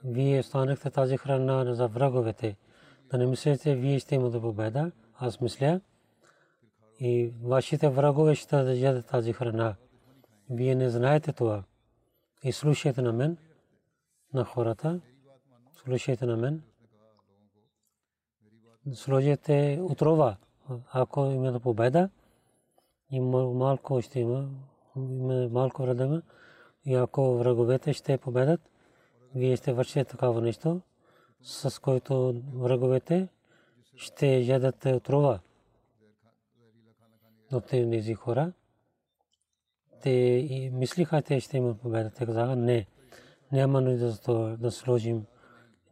вие 0.04 0.42
станахте 0.42 0.90
тази 0.90 1.16
храна 1.16 1.74
за 1.74 1.88
враговете. 1.88 2.56
Да 3.10 3.18
не 3.18 3.26
мислите, 3.26 3.74
вие 3.74 3.98
ще 3.98 4.14
имате 4.14 4.40
победа. 4.40 4.92
Аз 5.18 5.40
мисля, 5.40 5.80
и 7.00 7.32
вашите 7.42 7.88
врагове 7.88 8.34
ще 8.34 8.62
да 8.62 8.74
ядат 8.74 9.06
тази 9.06 9.32
храна. 9.32 9.76
Вие 10.50 10.74
не 10.74 10.90
знаете 10.90 11.32
това. 11.32 11.64
И 12.42 12.52
слушайте 12.52 13.02
на 13.02 13.12
мен, 13.12 13.36
на 14.34 14.44
хората, 14.44 15.00
слушайте 15.72 16.26
на 16.26 16.36
мен 16.36 16.62
сложите 18.94 19.80
отрова. 19.82 20.36
Ако 20.92 21.24
има 21.26 21.60
победа, 21.60 22.10
и 23.10 23.20
малко 23.20 24.02
ще 24.02 24.20
има, 24.20 24.48
има 24.96 25.48
малко 25.48 25.82
врага, 25.82 26.22
и 26.84 26.94
ако 26.94 27.34
враговете 27.34 27.92
ще 27.92 28.18
победат, 28.18 28.60
вие 29.34 29.56
ще 29.56 29.72
вършите 29.72 30.04
такава 30.04 30.40
нещо, 30.40 30.80
с 31.42 31.82
който 31.82 32.42
враговете 32.54 33.28
ще 33.96 34.26
ядат 34.26 34.84
отрова. 34.84 35.40
Но 37.52 37.60
те 37.60 37.90
тези 37.90 38.14
хора, 38.14 38.52
те 40.06 40.70
мислиха, 40.72 41.22
те 41.22 41.40
ще 41.40 41.56
имат 41.56 41.80
победа. 41.80 42.10
Те 42.10 42.26
казаха, 42.26 42.56
не, 42.56 42.86
няма 43.52 43.80
нужда 43.80 44.56
да 44.56 44.70
сложим. 44.70 45.24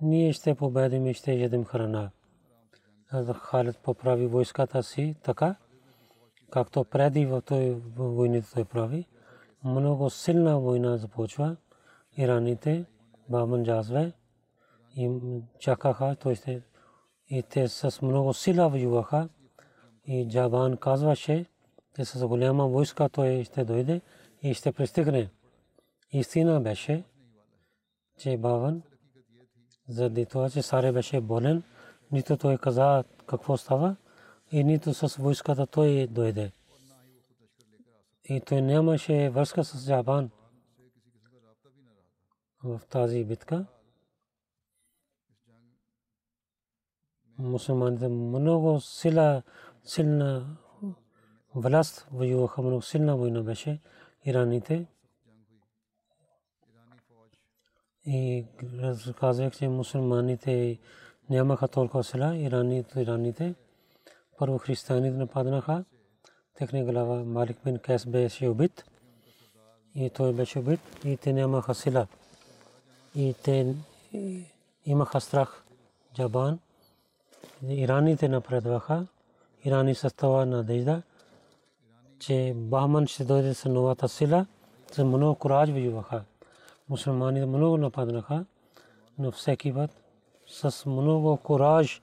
Ние 0.00 0.32
ще 0.32 0.54
победим 0.54 1.06
и 1.06 1.14
ще 1.14 1.32
ядем 1.32 1.64
храна. 1.64 2.10
Халид 3.34 3.78
поправи 3.78 4.26
войската 4.26 4.82
си 4.82 5.16
така, 5.22 5.56
както 6.50 6.84
преди 6.84 7.26
в 7.26 7.40
той 7.40 7.82
войните 7.96 8.50
той 8.54 8.64
прави. 8.64 9.06
Много 9.64 10.10
силна 10.10 10.58
война 10.58 10.96
започва. 10.96 11.56
Ираните, 12.16 12.84
Баман 13.28 13.64
Джазве, 13.64 14.12
им 14.96 15.42
чакаха, 15.58 16.16
той 16.20 16.34
ще 16.34 16.62
и 17.28 17.42
те 17.42 17.68
с 17.68 18.02
много 18.02 18.34
сила 18.34 18.68
воюваха. 18.68 19.28
И 20.06 20.28
Джабан 20.28 20.76
казваше, 20.76 21.46
че 21.96 22.04
с 22.04 22.26
голяма 22.26 22.68
войска 22.68 23.08
той 23.08 23.44
ще 23.44 23.64
дойде 23.64 24.00
и 24.42 24.54
ще 24.54 24.72
пристигне. 24.72 25.30
Истина 26.12 26.60
беше, 26.60 27.04
че 28.18 28.36
Баван, 28.36 28.82
заради 29.88 30.26
това, 30.26 30.50
че 30.50 30.62
Саре 30.62 30.92
беше 30.92 31.20
болен, 31.20 31.62
нито 32.12 32.36
той 32.36 32.58
каза 32.58 33.04
какво 33.26 33.56
става 33.56 33.96
и 34.52 34.64
нито 34.64 34.94
с 34.94 35.16
войската 35.16 35.66
той 35.66 36.06
дойде. 36.06 36.52
И 38.24 38.40
той 38.40 38.62
нямаше 38.62 39.30
връзка 39.30 39.64
с 39.64 39.86
Джабан 39.86 40.30
в 42.64 42.80
тази 42.90 43.24
битка. 43.24 43.66
Мусулманите 47.38 48.08
много 48.08 48.80
сила, 48.80 49.42
силна 49.84 50.56
власт 51.54 52.06
воюваха, 52.12 52.62
много 52.62 52.82
силна 52.82 53.16
война 53.16 53.42
беше 53.42 53.78
ираните. 54.24 54.86
И 58.06 58.44
разказах, 58.82 59.56
че 59.56 59.68
мусулманите 59.68 60.78
нямаха 61.30 61.68
толкова 61.68 62.04
сила, 62.04 62.36
ираните. 62.96 63.54
Първо 64.38 64.58
християните 64.58 65.16
нападнаха. 65.16 65.84
Техния 66.54 66.84
глава 66.84 67.24
Малик 67.24 67.56
бин 67.64 67.78
Кес 67.78 68.06
беше 68.06 68.48
убит. 68.48 68.84
И 69.94 70.10
той 70.10 70.32
беше 70.32 70.58
убит. 70.58 70.80
И 71.04 71.16
те 71.16 71.32
нямаха 71.32 71.74
сила. 71.74 72.06
И 73.14 73.34
те 73.42 73.74
имаха 74.86 75.20
страх. 75.20 75.64
Джабан. 76.14 76.58
Ираните 77.68 78.28
напредваха. 78.28 79.06
Ирани 79.64 79.94
с 79.94 80.10
това 80.16 80.44
надежда, 80.44 81.02
че 82.26 82.52
Бахман 82.56 83.06
ще 83.06 83.24
дойде 83.24 83.54
с 83.54 83.68
новата 83.68 84.08
сила. 84.08 84.46
За 84.92 85.04
много 85.04 85.34
кураж 85.34 85.70
воюваха. 85.70 86.24
Мусулманите 86.88 87.46
много 87.46 87.76
нападнаха, 87.76 88.44
но 89.18 89.30
всеки 89.30 89.74
път 89.74 89.90
с 90.46 90.86
много 90.86 91.36
кураж 91.36 92.02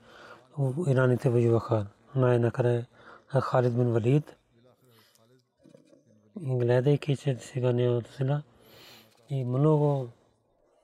ираните 0.88 1.30
воюваха. 1.30 1.86
Най-накрая 2.14 2.86
Халид 3.28 3.74
бин 3.74 3.92
Валид 3.92 4.36
гледайки, 6.36 7.16
че 7.16 7.36
сега 7.36 7.72
няма 7.72 8.02
сила 8.16 8.42
и 9.28 9.44
много 9.44 10.08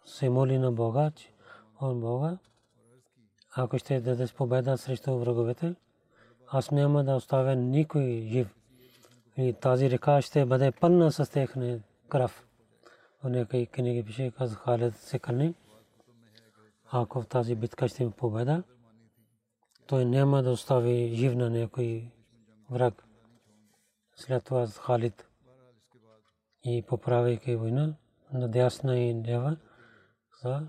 се 0.05 0.29
моли 0.29 0.59
на 0.59 0.73
Бога, 0.73 1.11
че 1.17 1.33
он 1.81 2.01
Бога, 2.01 2.39
ако 3.57 3.79
ще 3.79 4.01
даде 4.01 4.27
победа 4.37 4.79
срещу 4.79 5.19
враговете, 5.19 5.75
аз 6.49 6.71
няма 6.71 7.05
да 7.05 7.15
оставя 7.17 7.57
никой 7.57 8.29
жив. 8.33 8.58
И 9.39 9.53
тази 9.53 9.91
река 9.91 10.23
ще 10.23 10.47
бъде 10.47 10.73
пълна 10.73 11.13
с 11.13 11.31
техния 11.31 11.83
кръв. 12.09 12.47
В 13.23 13.31
някои 13.31 13.67
книги 13.67 14.05
пише, 14.05 14.31
каза 14.31 14.55
Халид 14.55 14.95
се 14.95 15.19
кърни. 15.19 15.55
Ако 16.91 17.23
в 17.23 17.27
тази 17.27 17.55
битка 17.55 17.89
ще 17.89 18.03
има 18.03 18.13
победа, 18.13 18.63
той 19.87 20.05
няма 20.05 20.43
да 20.43 20.51
остави 20.51 21.15
жив 21.15 21.35
на 21.35 21.51
някой 21.51 22.11
враг. 22.71 23.05
След 24.17 24.45
това 24.45 24.67
Халид 24.67 25.29
и 26.65 26.83
поправяйки 26.83 27.57
война, 27.57 27.95
надясна 28.33 28.99
и 28.99 29.23
лява, 29.29 29.57
за 30.43 30.69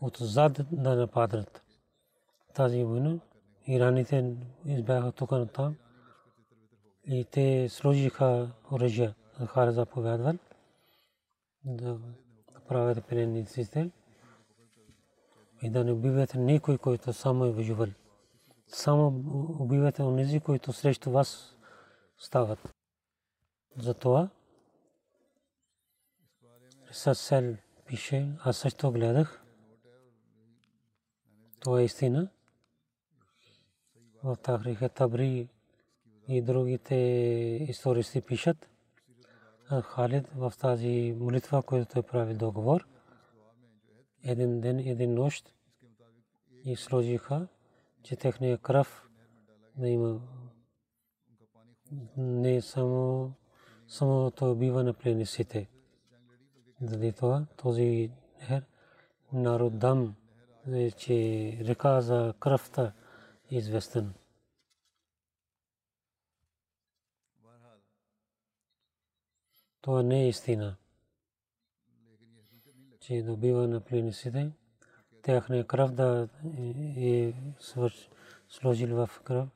отзад 0.00 0.60
да 0.72 0.96
нападат. 0.96 1.62
Тази 2.54 2.84
война 2.84 3.18
ираните 3.66 4.36
избяха 4.64 5.12
тук 5.12 5.30
на 5.30 5.46
там 5.46 5.76
и 7.08 7.24
те 7.24 7.68
сложиха 7.68 8.50
оръжия. 8.72 9.14
Хара 9.46 9.72
заповядвал 9.72 10.34
да 11.64 12.00
правят 12.68 13.04
пленниците 13.04 13.90
и 15.62 15.70
да 15.70 15.84
не 15.84 15.92
убивате 15.92 16.38
никой, 16.38 16.78
който 16.78 17.12
само 17.12 17.44
е 17.44 17.52
въжувал. 17.52 17.88
Само 18.66 19.06
убивате 19.60 20.02
онези, 20.02 20.40
които 20.40 20.72
срещу 20.72 21.10
вас 21.10 21.56
стават. 22.18 22.74
Затова 23.76 24.28
Сасел 26.92 27.56
пише, 27.86 28.28
аз 28.44 28.56
също 28.56 28.92
гледах. 28.92 29.44
Това 31.60 31.80
е 31.80 31.84
истина. 31.84 32.28
В 34.22 34.36
Тахриха 34.36 34.88
Табри 34.88 35.48
и 36.28 36.42
другите 36.42 36.94
истористи 37.68 38.20
пишат. 38.20 38.70
Халид 39.82 40.28
в 40.28 40.52
тази 40.60 41.16
молитва, 41.20 41.62
която 41.62 41.92
той 41.92 42.02
прави 42.02 42.34
договор, 42.34 42.88
един 44.24 44.60
ден, 44.60 44.78
един 44.78 45.14
нощ 45.14 45.54
и 46.64 46.76
сложиха, 46.76 47.48
че 48.02 48.16
техния 48.16 48.58
кръв 48.58 49.10
да 49.76 49.88
има 49.88 50.20
не 52.16 52.60
само 52.60 53.32
самото 53.88 54.50
убива 54.50 54.84
на 54.84 54.94
пленниците. 54.94 55.68
Заради 56.82 57.12
това 57.12 57.46
този 57.56 58.10
нехер 58.40 58.64
народам, 59.32 60.14
че 60.96 61.14
река 61.60 62.00
за 62.00 62.34
кръвта 62.40 62.92
е 63.52 63.56
известен. 63.56 64.14
Това 69.88 70.02
не 70.02 70.22
е 70.22 70.28
истина. 70.28 70.76
Че 73.00 73.22
добива 73.22 73.68
на 73.68 73.80
пленниците, 73.80 74.52
тяхния 75.22 75.66
кръв 75.66 75.92
да 75.92 76.28
е 76.96 77.32
сложил 78.48 79.06
в 79.06 79.20
кръв. 79.24 79.48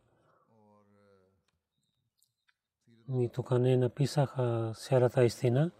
И 3.14 3.30
тук 3.32 3.50
не 3.50 3.76
написаха 3.76 4.72
цялата 4.76 5.24
истина, 5.24 5.70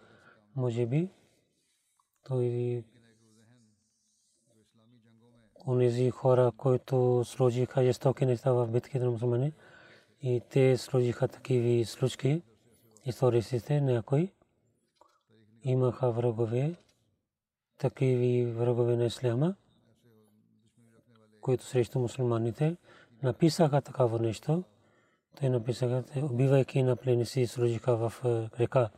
може 0.57 0.87
би 0.87 1.11
той 2.25 2.85
онези 5.67 6.11
хора, 6.11 6.53
които 6.57 7.23
сложиха 7.25 7.85
жестоки 7.85 8.27
неща 8.27 8.53
в 8.53 8.69
битките 8.69 8.99
на 8.99 9.11
мусулмани 9.11 9.53
и 10.23 10.43
те 10.51 10.77
сложиха 10.77 11.29
такива 11.29 11.85
случки, 11.85 12.43
историците 13.05 13.81
някои 13.81 14.33
имаха 15.65 16.11
врагове, 16.11 16.75
такива 17.79 18.53
врагове 18.53 18.97
на 18.97 19.05
исляма, 19.05 19.55
които 21.41 21.65
срещу 21.65 21.99
мусулманите 21.99 22.77
написаха 23.23 23.81
такава 23.81 24.19
нещо. 24.19 24.65
Те 25.37 25.49
написаха, 25.49 26.05
убивайки 26.17 26.83
на 26.83 26.97
пленници, 26.97 27.47
сложиха 27.47 27.97
в 27.97 28.13
река. 28.61 28.91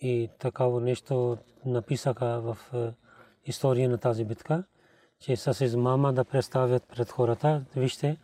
и 0.00 0.28
такава 0.38 0.80
нещо 0.80 1.38
написаха 1.64 2.40
в 2.40 2.58
е, 2.74 2.92
история 3.44 3.90
на 3.90 3.98
тази 3.98 4.24
битка, 4.24 4.64
че 5.20 5.36
с 5.36 5.64
измама 5.64 6.12
да 6.12 6.24
представят 6.24 6.84
пред 6.88 7.10
хората. 7.10 7.64
Вижте 7.76 8.16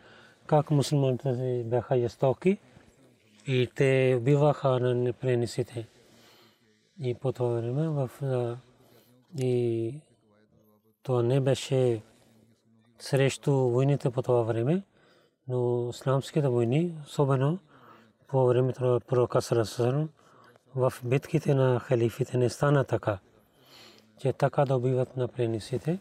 как 0.47 0.71
мусулманите 0.71 1.63
бяха 1.67 1.97
ястоки 1.97 2.59
и 3.47 3.68
те 3.74 4.16
убиваха 4.18 4.68
на 4.80 4.94
непренесите. 4.94 5.88
И 7.01 7.14
по 7.14 7.32
това 7.32 7.49
време 7.49 7.88
в 7.88 8.11
и 9.38 9.94
това 11.03 11.22
не 11.22 11.40
беше 11.40 12.03
срещу 12.99 13.53
войните 13.53 14.11
по 14.11 14.22
това 14.22 14.42
време, 14.42 14.82
но 15.49 15.88
исламските 15.90 16.49
войни, 16.49 16.99
особено 17.05 17.59
по 18.28 18.47
времето 18.47 18.84
на 18.84 19.01
пророка 19.01 19.42
Сарасарам, 19.42 20.09
в 20.74 20.92
битките 21.05 21.55
на 21.55 21.80
халифите 21.80 22.38
не 22.38 22.51
стана 22.51 22.84
така, 22.84 23.18
че 24.18 24.32
така 24.32 24.64
да 24.64 24.76
убиват 24.76 25.16
на 25.16 25.28
пленниците. 25.28 25.99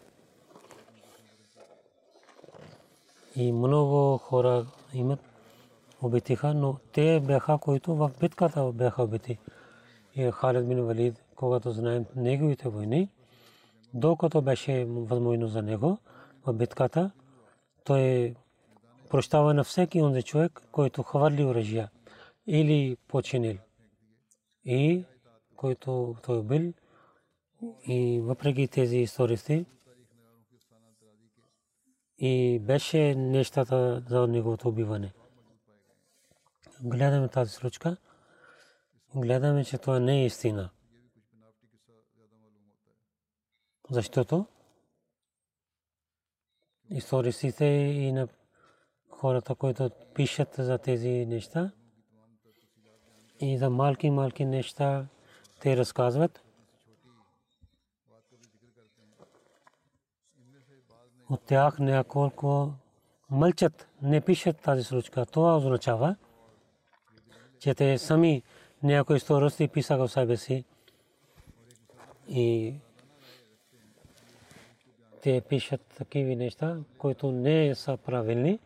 И 3.35 3.51
много 3.51 4.17
хора 4.17 4.65
имат 4.93 5.19
убитиха, 6.05 6.53
но 6.53 6.77
те 6.91 7.19
бяха, 7.19 7.57
които 7.57 7.95
в 7.95 8.11
битката 8.19 8.71
бяха 8.71 9.03
убити. 9.03 9.37
И 10.15 10.31
Халид 10.31 10.67
бин 10.67 10.85
Валид, 10.85 11.23
когато 11.35 11.71
знаем 11.71 12.05
неговите 12.15 12.69
войни, 12.69 13.09
докато 13.93 14.41
беше 14.41 14.85
възможно 14.85 15.47
за 15.47 15.61
него 15.61 15.97
в 16.45 16.53
битката, 16.53 17.11
той 17.83 18.35
прощава 19.09 19.53
на 19.53 19.63
всеки 19.63 20.01
онзи 20.01 20.23
човек, 20.23 20.61
който 20.71 21.03
хвърли 21.03 21.43
оръжия 21.43 21.89
или 22.47 22.97
починил 23.07 23.57
и 24.65 25.05
който 25.55 26.15
той 26.23 26.43
бил 26.43 26.73
и 27.87 28.21
въпреки 28.23 28.67
тези 28.67 28.97
истории 28.97 29.65
и 32.17 32.59
беше 32.59 33.15
нещата 33.15 34.03
за 34.09 34.27
неговото 34.27 34.67
убиване. 34.67 35.13
Гледаме 36.81 37.27
тази 37.27 37.51
случка. 37.51 37.97
Гледаме, 39.15 39.65
че 39.65 39.77
това 39.77 39.99
не 39.99 40.21
е 40.21 40.25
истина. 40.25 40.69
Защото 43.89 44.45
историците 46.89 47.65
и 47.65 48.11
на 48.11 48.27
хората, 49.09 49.55
които 49.55 49.89
пишат 50.13 50.55
за 50.57 50.77
тези 50.77 51.25
неща 51.25 51.71
и 53.39 53.57
за 53.57 53.69
малки 53.69 54.09
малки 54.09 54.45
неща 54.45 55.07
те 55.59 55.77
разказват. 55.77 56.41
От 61.29 61.45
тях 61.45 61.79
няколко 61.79 62.73
мълчат, 63.29 63.87
не 64.01 64.21
пишат 64.21 64.61
тази 64.61 64.83
случка. 64.83 65.25
Това 65.25 65.57
означава, 65.57 66.15
че 67.65 67.75
те 67.75 67.97
сами 67.97 68.43
някои 68.83 69.19
сторости 69.19 69.67
писаха 69.67 70.07
в 70.07 70.11
себе 70.11 70.37
си 70.37 70.65
и 72.29 72.73
те 75.21 75.41
пишат 75.49 75.81
такива 75.81 76.35
неща, 76.35 76.77
които 76.97 77.31
не 77.31 77.75
са 77.75 77.97
правилни. 77.97 78.59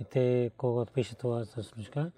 И 0.00 0.04
те, 0.04 0.50
когато 0.56 0.92
пишат 0.92 1.18
това 1.18 1.44
за 1.44 1.62
случка, 1.62 2.10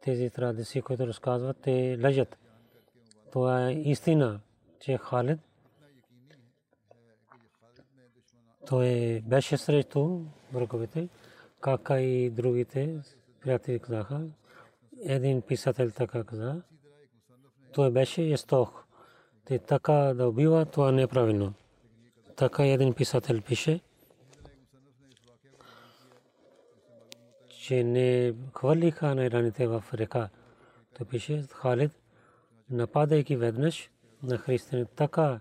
тези 0.00 0.30
традиции, 0.30 0.82
които 0.82 1.06
разказват, 1.06 1.56
те 1.62 1.98
лъжат. 2.02 2.38
Това 3.32 3.68
е 3.68 3.72
истина, 3.72 4.40
че 4.80 4.98
Халид 4.98 5.38
той 8.66 9.20
беше 9.26 9.56
срещу 9.56 10.20
враговете, 10.52 11.08
кака 11.60 12.00
и 12.00 12.30
другите 12.30 13.02
приятели 13.46 13.78
казаха. 13.78 14.20
Един 15.02 15.42
писател 15.42 15.90
така 15.90 16.24
каза. 16.24 16.62
Той 17.72 17.90
беше 17.90 18.32
естох. 18.32 18.84
Те 19.44 19.58
така 19.58 19.92
да 19.92 20.28
убива, 20.28 20.66
това 20.66 20.92
не 20.92 21.02
е 21.02 21.06
правилно. 21.06 21.54
Така 22.36 22.66
един 22.66 22.94
писател 22.94 23.40
пише, 23.40 23.80
че 27.48 27.84
не 27.84 28.34
хвърлиха 28.54 29.14
на 29.14 29.24
ираните 29.24 29.66
в 29.66 29.84
река. 29.94 30.28
Той 30.98 31.06
пише, 31.06 31.44
Халид, 31.52 31.92
нападайки 32.70 33.36
веднъж 33.36 33.90
на 34.22 34.38
християни, 34.38 34.86
така 34.96 35.40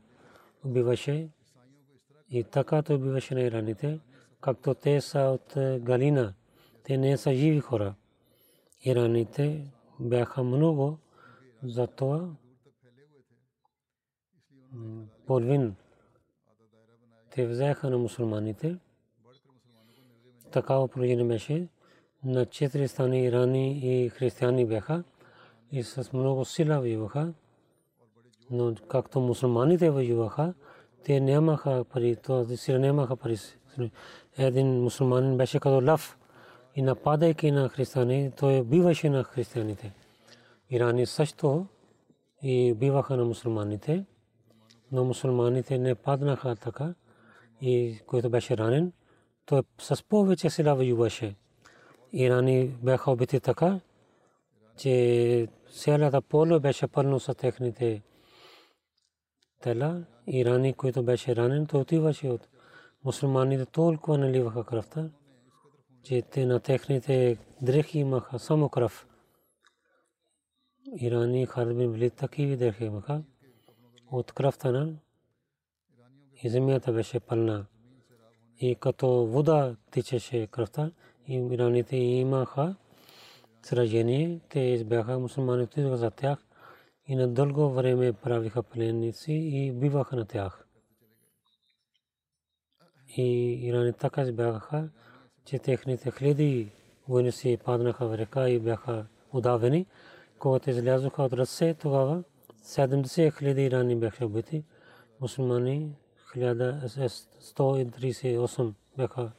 убиваше 0.66 1.30
и 2.30 2.44
така 2.44 2.82
той 2.82 2.96
убиваше 2.96 3.36
на 3.36 3.42
ираните, 3.42 4.00
както 4.42 4.74
те 4.74 5.02
са 5.02 5.20
от 5.20 5.54
Галина. 5.84 6.34
Те 6.86 6.98
не 6.98 7.18
са 7.18 7.34
живи 7.34 7.60
хора. 7.60 7.96
Ираните 8.82 9.72
бяха 10.00 10.44
много, 10.44 10.98
затова 11.64 12.30
половин 15.28 15.76
те 17.30 17.48
взеха 17.48 17.90
на 17.90 17.98
мусулманите. 17.98 18.78
Такава 20.52 20.88
положение 20.88 21.26
беше. 21.26 21.68
На 22.24 22.46
четири 22.46 22.88
страни 22.88 23.26
ирани 23.26 23.80
и 23.84 24.10
християни 24.10 24.66
бяха 24.66 25.04
и 25.72 25.84
с 25.84 26.14
много 26.14 26.46
сила 26.46 26.80
воюваха. 26.80 27.34
Но 28.52 28.76
както 28.88 29.20
мусулманите 29.20 29.90
воюваха, 29.90 30.54
те 31.04 31.20
нямаха 31.20 31.84
пари, 31.84 32.16
т.е. 32.16 32.58
сила 32.58 32.80
нямаха 32.80 33.16
пари. 33.16 33.38
Един 34.38 34.82
мусулманин 34.82 35.38
беше 35.38 35.60
като 35.60 35.86
лав 35.86 36.18
и 36.76 36.82
нападайки 36.82 37.52
на 37.52 37.70
християни, 37.70 38.32
той 38.32 38.64
биваше 38.64 39.10
на 39.10 39.24
християните. 39.24 39.94
Ирани 40.70 41.06
също 41.06 41.66
и 42.42 42.74
биваха 42.74 43.18
на 43.18 43.26
мусулманите, 43.26 44.06
но 44.92 45.04
мусулманите 45.04 45.78
не 45.78 45.96
паднаха 45.96 46.56
така 46.56 46.94
и 47.62 48.00
който 48.08 48.30
беше 48.30 48.58
ранен, 48.58 48.92
той 49.46 49.62
с 49.80 50.04
повече 50.04 50.50
сила 50.50 50.76
воюваше. 50.76 51.36
Ирани 52.14 52.68
бяха 52.68 53.12
убити 53.12 53.40
така, 53.40 53.80
че 54.78 55.48
цялата 55.72 56.22
поле 56.22 56.60
беше 56.60 56.88
пълно 56.88 57.20
с 57.20 57.34
техните 57.34 58.02
тела. 59.62 60.04
Ирани, 60.28 60.74
който 60.74 61.04
беше 61.04 61.36
ранен, 61.36 61.66
той 61.66 61.82
отиваше 61.82 62.28
от 62.28 62.48
мусулманите 63.06 63.66
толкова 63.66 64.18
наливаха 64.18 64.64
кръвта, 64.64 65.10
че 66.06 66.22
те 66.22 66.46
на 66.46 66.60
техните 66.60 67.38
дрехи 67.62 68.00
имаха 68.00 68.40
само 68.40 68.70
кръв. 68.70 69.08
Ирани 71.00 71.48
бин 71.58 71.92
Валид 71.92 72.14
такива 72.14 72.58
дрехи 72.58 72.86
имаха. 72.86 73.24
От 74.12 74.32
кръвта 74.32 74.72
на 74.72 74.96
и 76.44 76.50
земята 76.50 76.94
беше 76.94 77.20
пълна. 77.20 77.66
И 78.60 78.76
като 78.76 79.08
вода 79.08 79.76
тичаше 79.92 80.48
кръвта, 80.48 80.92
и 81.28 81.36
ираните 81.36 81.96
имаха 81.98 82.76
сражение, 83.64 84.40
те 84.50 84.60
избяха 84.60 85.20
мусулманите 85.20 85.98
за 85.98 86.12
тях 86.12 86.46
и 87.08 87.16
на 87.16 87.28
дълго 87.28 87.70
време 87.70 88.14
правиха 88.14 88.64
пленници 88.64 89.34
и 89.34 89.72
биваха 89.72 90.16
на 90.16 90.26
тях. 90.26 90.68
И 93.18 93.54
ирани 93.68 93.94
така 93.94 94.22
избягаха, 94.22 94.90
че 95.46 95.60
техните 95.60 96.12
хиляди 96.12 96.72
войници 97.08 97.58
паднаха 97.66 98.08
в 98.08 98.18
река 98.18 98.50
и 98.50 98.60
бяха 98.60 99.06
удавени. 99.34 99.86
Когато 100.40 100.70
излязоха 100.70 101.24
от 101.24 101.34
ръце, 101.34 101.74
тогава 101.74 102.24
70 102.64 103.38
хиляди 103.38 103.62
ирани 103.62 103.96
бяха 103.96 104.26
убити. 104.26 104.64
Мусулмани 105.22 105.96
1138 106.36 108.74
бяха 108.98 109.32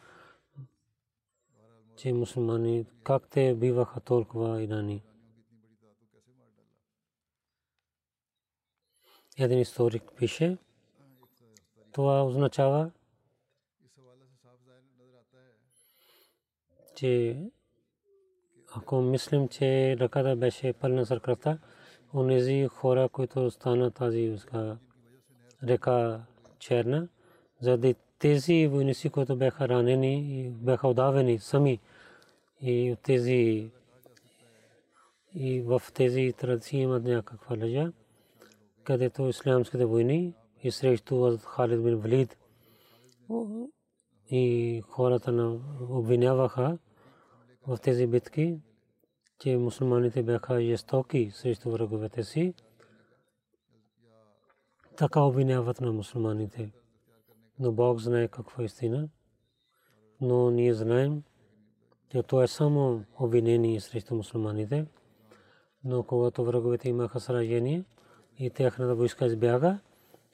че 1.96 2.12
мусулмани 2.12 2.86
как 3.02 3.28
те 3.28 3.54
биваха 3.54 4.00
толкова 4.00 4.62
ирани. 4.62 5.02
Един 9.38 9.58
историк 9.58 10.02
пише, 10.16 10.58
това 11.92 12.24
означава, 12.24 12.90
че 16.96 17.36
ако 18.74 19.00
мислим, 19.00 19.48
че 19.48 19.96
ръката 20.00 20.36
беше 20.36 20.72
пълна 20.72 21.06
с 21.06 21.20
кръвта, 21.20 21.58
онези 22.14 22.66
хора, 22.66 23.08
които 23.08 23.50
стана 23.50 23.90
тази 23.90 24.38
река 25.62 26.20
черна, 26.58 27.08
заради 27.60 27.94
тези 28.18 28.66
войници, 28.66 29.10
които 29.10 29.36
бяха 29.36 29.68
ранени 29.68 30.40
и 30.40 30.48
бяха 30.48 30.88
удавени 30.88 31.38
сами 31.38 31.80
и 32.60 32.96
тези 33.02 33.70
и 35.34 35.60
в 35.60 35.82
тези 35.94 36.32
традиции 36.38 36.80
имат 36.80 37.04
някаква 37.04 37.56
лъжа, 37.56 37.92
където 38.84 39.28
ислямските 39.28 39.84
войни 39.84 40.34
и 40.62 40.70
срещу 40.70 41.38
Халид 41.38 41.84
бин 41.84 41.96
Валид 41.96 42.36
и 44.30 44.82
хората 44.88 45.58
обвиняваха 45.90 46.78
в 47.66 47.78
тези 47.78 48.06
битки, 48.06 48.60
че 49.38 49.56
мусулманите 49.56 50.22
бяха 50.22 50.62
жестоки 50.62 51.30
срещу 51.34 51.70
враговете 51.70 52.24
си. 52.24 52.54
Така 54.96 55.20
обвиняват 55.20 55.80
на 55.80 55.92
мусулманите. 55.92 56.72
Но 57.58 57.72
Бог 57.72 58.00
знае 58.00 58.28
какво 58.28 58.62
е 58.62 58.64
истина. 58.64 59.08
Но 60.20 60.50
ние 60.50 60.74
знаем, 60.74 61.22
че 62.12 62.22
това 62.22 62.44
е 62.44 62.48
само 62.48 63.04
обвинение 63.20 63.80
срещу 63.80 64.14
мусулманите. 64.14 64.86
Но 65.84 66.02
когато 66.02 66.44
враговете 66.44 66.88
имаха 66.88 67.20
сражение 67.20 67.84
и 68.38 68.50
тяхната 68.50 68.94
войска 68.94 69.26
избяга 69.26 69.78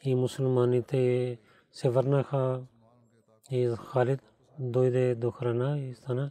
и 0.02 0.14
мусулманите 0.14 1.38
се 1.72 1.88
върнаха 1.88 2.60
и 3.50 3.74
Халид 3.78 4.20
дойде 4.58 5.14
до 5.14 5.30
храна 5.30 5.78
и 5.78 5.94
стана 5.94 6.30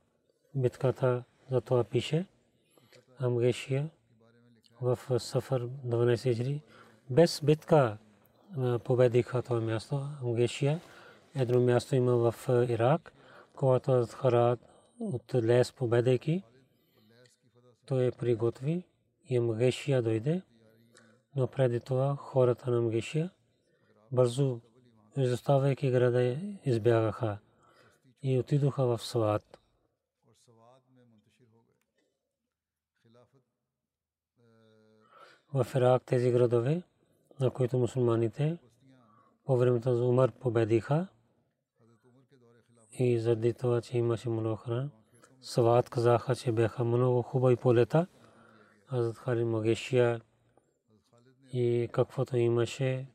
битката 0.55 1.23
на 1.51 1.61
70 1.61 1.63
хиляди 1.63 1.67
хора 1.67 1.83
бяха 1.83 1.99
убити. 1.99 2.15
Амгешия 2.19 2.21
битката 2.21 2.21
за 2.21 2.21
това 2.21 2.23
пише. 2.23 2.25
Амгешия 3.19 3.89
в 4.81 5.19
Сафар 5.19 5.61
12 5.61 6.35
хиляди 6.35 6.61
без 7.09 7.41
битка 7.43 7.97
победиха 8.83 9.41
това 9.41 9.61
място. 9.61 10.07
Амгешия 10.23 10.81
едно 11.35 11.61
място 11.61 11.95
има 11.95 12.31
в 12.31 12.49
Ирак, 12.49 13.13
когато 13.55 14.05
Харат 14.05 14.59
от 14.99 15.35
лес 15.35 15.71
победейки, 15.71 16.43
той 17.85 18.11
приготви 18.11 18.83
и 19.29 19.39
Мгешия 19.39 20.01
дойде, 20.01 20.41
но 21.35 21.47
преди 21.47 21.79
това 21.79 22.15
хората 22.15 22.71
на 22.71 22.81
Мгешия 22.81 23.29
бързо, 24.11 24.59
изоставяйки 25.17 25.91
града, 25.91 26.37
избягаха 26.65 27.37
и 28.23 28.39
отидоха 28.39 28.85
в 28.85 29.03
Сват. 29.03 29.60
В 35.53 35.67
Ирак 35.75 36.03
тези 36.03 36.31
градове, 36.31 36.81
на 37.39 37.49
които 37.49 37.77
мусулманите 37.77 38.57
по 39.45 39.57
времето 39.57 39.89
на 39.89 40.05
Умар 40.05 40.31
победиха 40.31 41.07
и 42.91 43.19
заради 43.19 43.53
това, 43.53 43.81
че 43.81 43.97
имаше 43.97 44.29
много 44.29 44.55
храна, 44.55 44.89
Сват 45.41 45.89
казаха, 45.89 46.35
че 46.35 46.51
бяха 46.51 46.83
много 46.83 47.21
хубави 47.21 47.55
полета. 47.55 48.07
Азад 48.93 49.17
Халид 49.17 49.47
Магешия 49.47 50.21
и 51.53 51.89
каквото 51.91 52.37
имаше, 52.37 53.07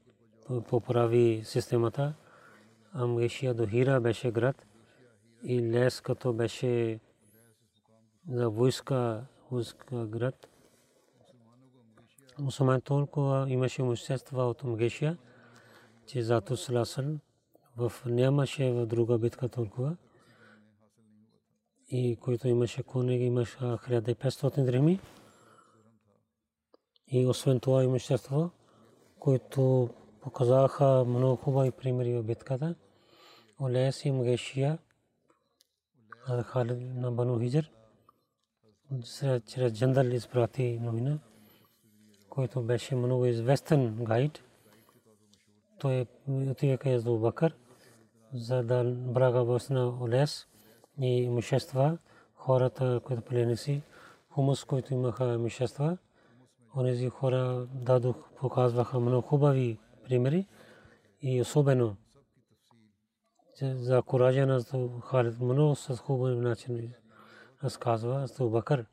поправи 0.69 1.43
системата. 1.45 2.15
Амгешия 2.93 3.55
до 3.55 3.67
Хира 3.67 4.01
беше 4.01 4.31
град 4.31 4.67
и 5.43 5.63
лес 5.63 6.01
като 6.01 6.33
беше 6.33 7.01
за 8.29 8.51
войска, 8.51 9.27
войска 9.51 10.07
град. 10.07 10.49
Мусулман 12.39 12.81
толкова 12.81 13.47
имаше 13.49 13.83
имущества 13.83 14.45
от 14.45 14.65
Амгешия, 14.65 15.19
че 16.07 16.23
зато 16.23 16.57
Сласъл 16.57 17.19
в 17.77 17.93
нямаше 18.07 18.73
в 18.73 18.87
друга 18.87 19.19
битка 19.19 19.49
толкова. 19.49 19.97
И 21.89 22.17
който 22.17 22.49
имаше 22.49 22.83
коне, 22.83 23.15
имаше 23.15 23.59
1500 23.59 24.65
дреми. 24.65 25.01
И 27.09 27.27
освен 27.27 27.61
това 27.61 27.85
имущество, 27.85 28.51
които 29.19 29.91
показаха 30.21 31.05
много 31.07 31.37
хубави 31.37 31.71
примери 31.71 32.15
в 32.15 32.23
битката. 32.23 32.75
Олес 33.61 34.05
и 34.05 34.11
Мгешия, 34.11 34.79
Халид 36.45 36.95
на 36.95 37.13
Бану 37.13 37.41
Хиджр, 37.41 37.71
чрез 39.47 39.73
Джандал 39.73 40.05
изпрати 40.05 40.79
новина, 40.83 41.19
който 42.37 42.63
беше 42.63 42.95
много 42.95 43.27
известен 43.27 44.05
гайд. 44.05 44.43
Той 45.79 46.07
отиде 46.29 46.77
към 46.77 46.93
Язду 46.93 47.19
Бакър, 47.19 47.55
за 48.35 48.63
да 48.63 48.85
брага 48.85 49.59
на 49.71 49.89
Олес 50.01 50.47
и 51.01 51.07
имущества, 51.07 51.99
хората, 52.35 53.01
които 53.05 53.23
плени 53.23 53.57
си, 53.57 53.83
хумус, 54.31 54.65
които 54.65 54.95
имаха 54.95 55.35
имущества, 55.35 55.99
онези 56.77 57.09
хора 57.09 57.67
дадох, 57.75 58.17
показваха 58.37 59.01
много 59.01 59.29
хубави 59.29 59.79
примери 60.05 60.47
и 61.23 61.41
особено 61.41 61.97
за 63.61 64.03
коража 64.03 64.47
на 64.47 64.65
Халид 65.05 65.41
много 65.41 65.75
с 65.75 65.97
хубав 65.97 66.39
начин 66.39 66.93
разказва 67.65 68.29
с 68.29 68.45
Бакър 68.49 68.87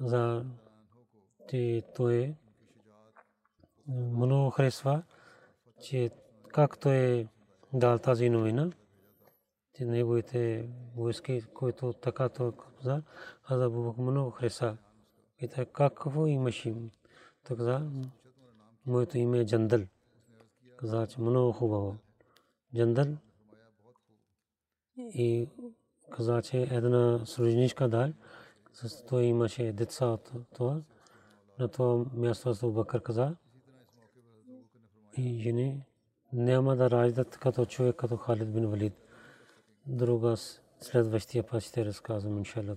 за 0.00 0.44
че 1.48 1.82
той 1.94 2.34
много 3.88 4.50
харесва, 4.50 5.02
че 5.82 6.10
как 6.48 6.78
той 6.78 7.28
дал 7.72 7.98
тази 7.98 8.30
новина, 8.30 8.70
че 9.76 9.84
неговите 9.84 10.68
войски, 10.96 11.42
които 11.54 11.92
така 11.92 12.28
той 12.28 12.52
каза, 12.56 13.02
аз 13.44 13.72
много 13.98 14.30
хареса. 14.30 14.76
Пита 15.38 15.66
какво 15.66 16.26
имаш 16.26 16.66
им? 16.66 16.90
Той 17.44 17.56
каза, 17.56 17.90
моето 18.86 19.18
име 19.18 19.38
е 19.38 19.46
Джандал. 19.46 19.80
Каза, 20.76 21.06
че 21.06 21.20
много 21.20 21.52
хубаво. 21.52 21.96
Джандал 22.76 23.16
и 24.96 25.48
каза, 26.10 26.42
че 26.42 26.62
една 26.62 27.26
служничка 27.26 27.88
дал, 27.88 28.12
с 28.72 29.04
той 29.04 29.22
имаше 29.22 29.72
деца 29.72 30.06
от 30.06 30.32
това. 30.54 30.82
На 31.62 31.68
това 31.68 32.04
място 32.14 32.54
с 32.54 32.66
Бакър 32.66 33.02
каза, 33.02 33.36
и 35.16 35.38
жени 35.38 35.82
няма 36.32 36.76
да 36.76 36.90
раждат 36.90 37.36
като 37.36 37.66
човек, 37.66 37.96
като 37.96 38.16
Халид 38.16 38.52
бин 38.52 38.66
Валид. 38.66 38.92
Друга 39.86 40.36
следващия 40.80 41.46
път 41.46 41.62
ще 41.62 41.84
разказвам, 41.84 42.38
иншалла 42.38 42.76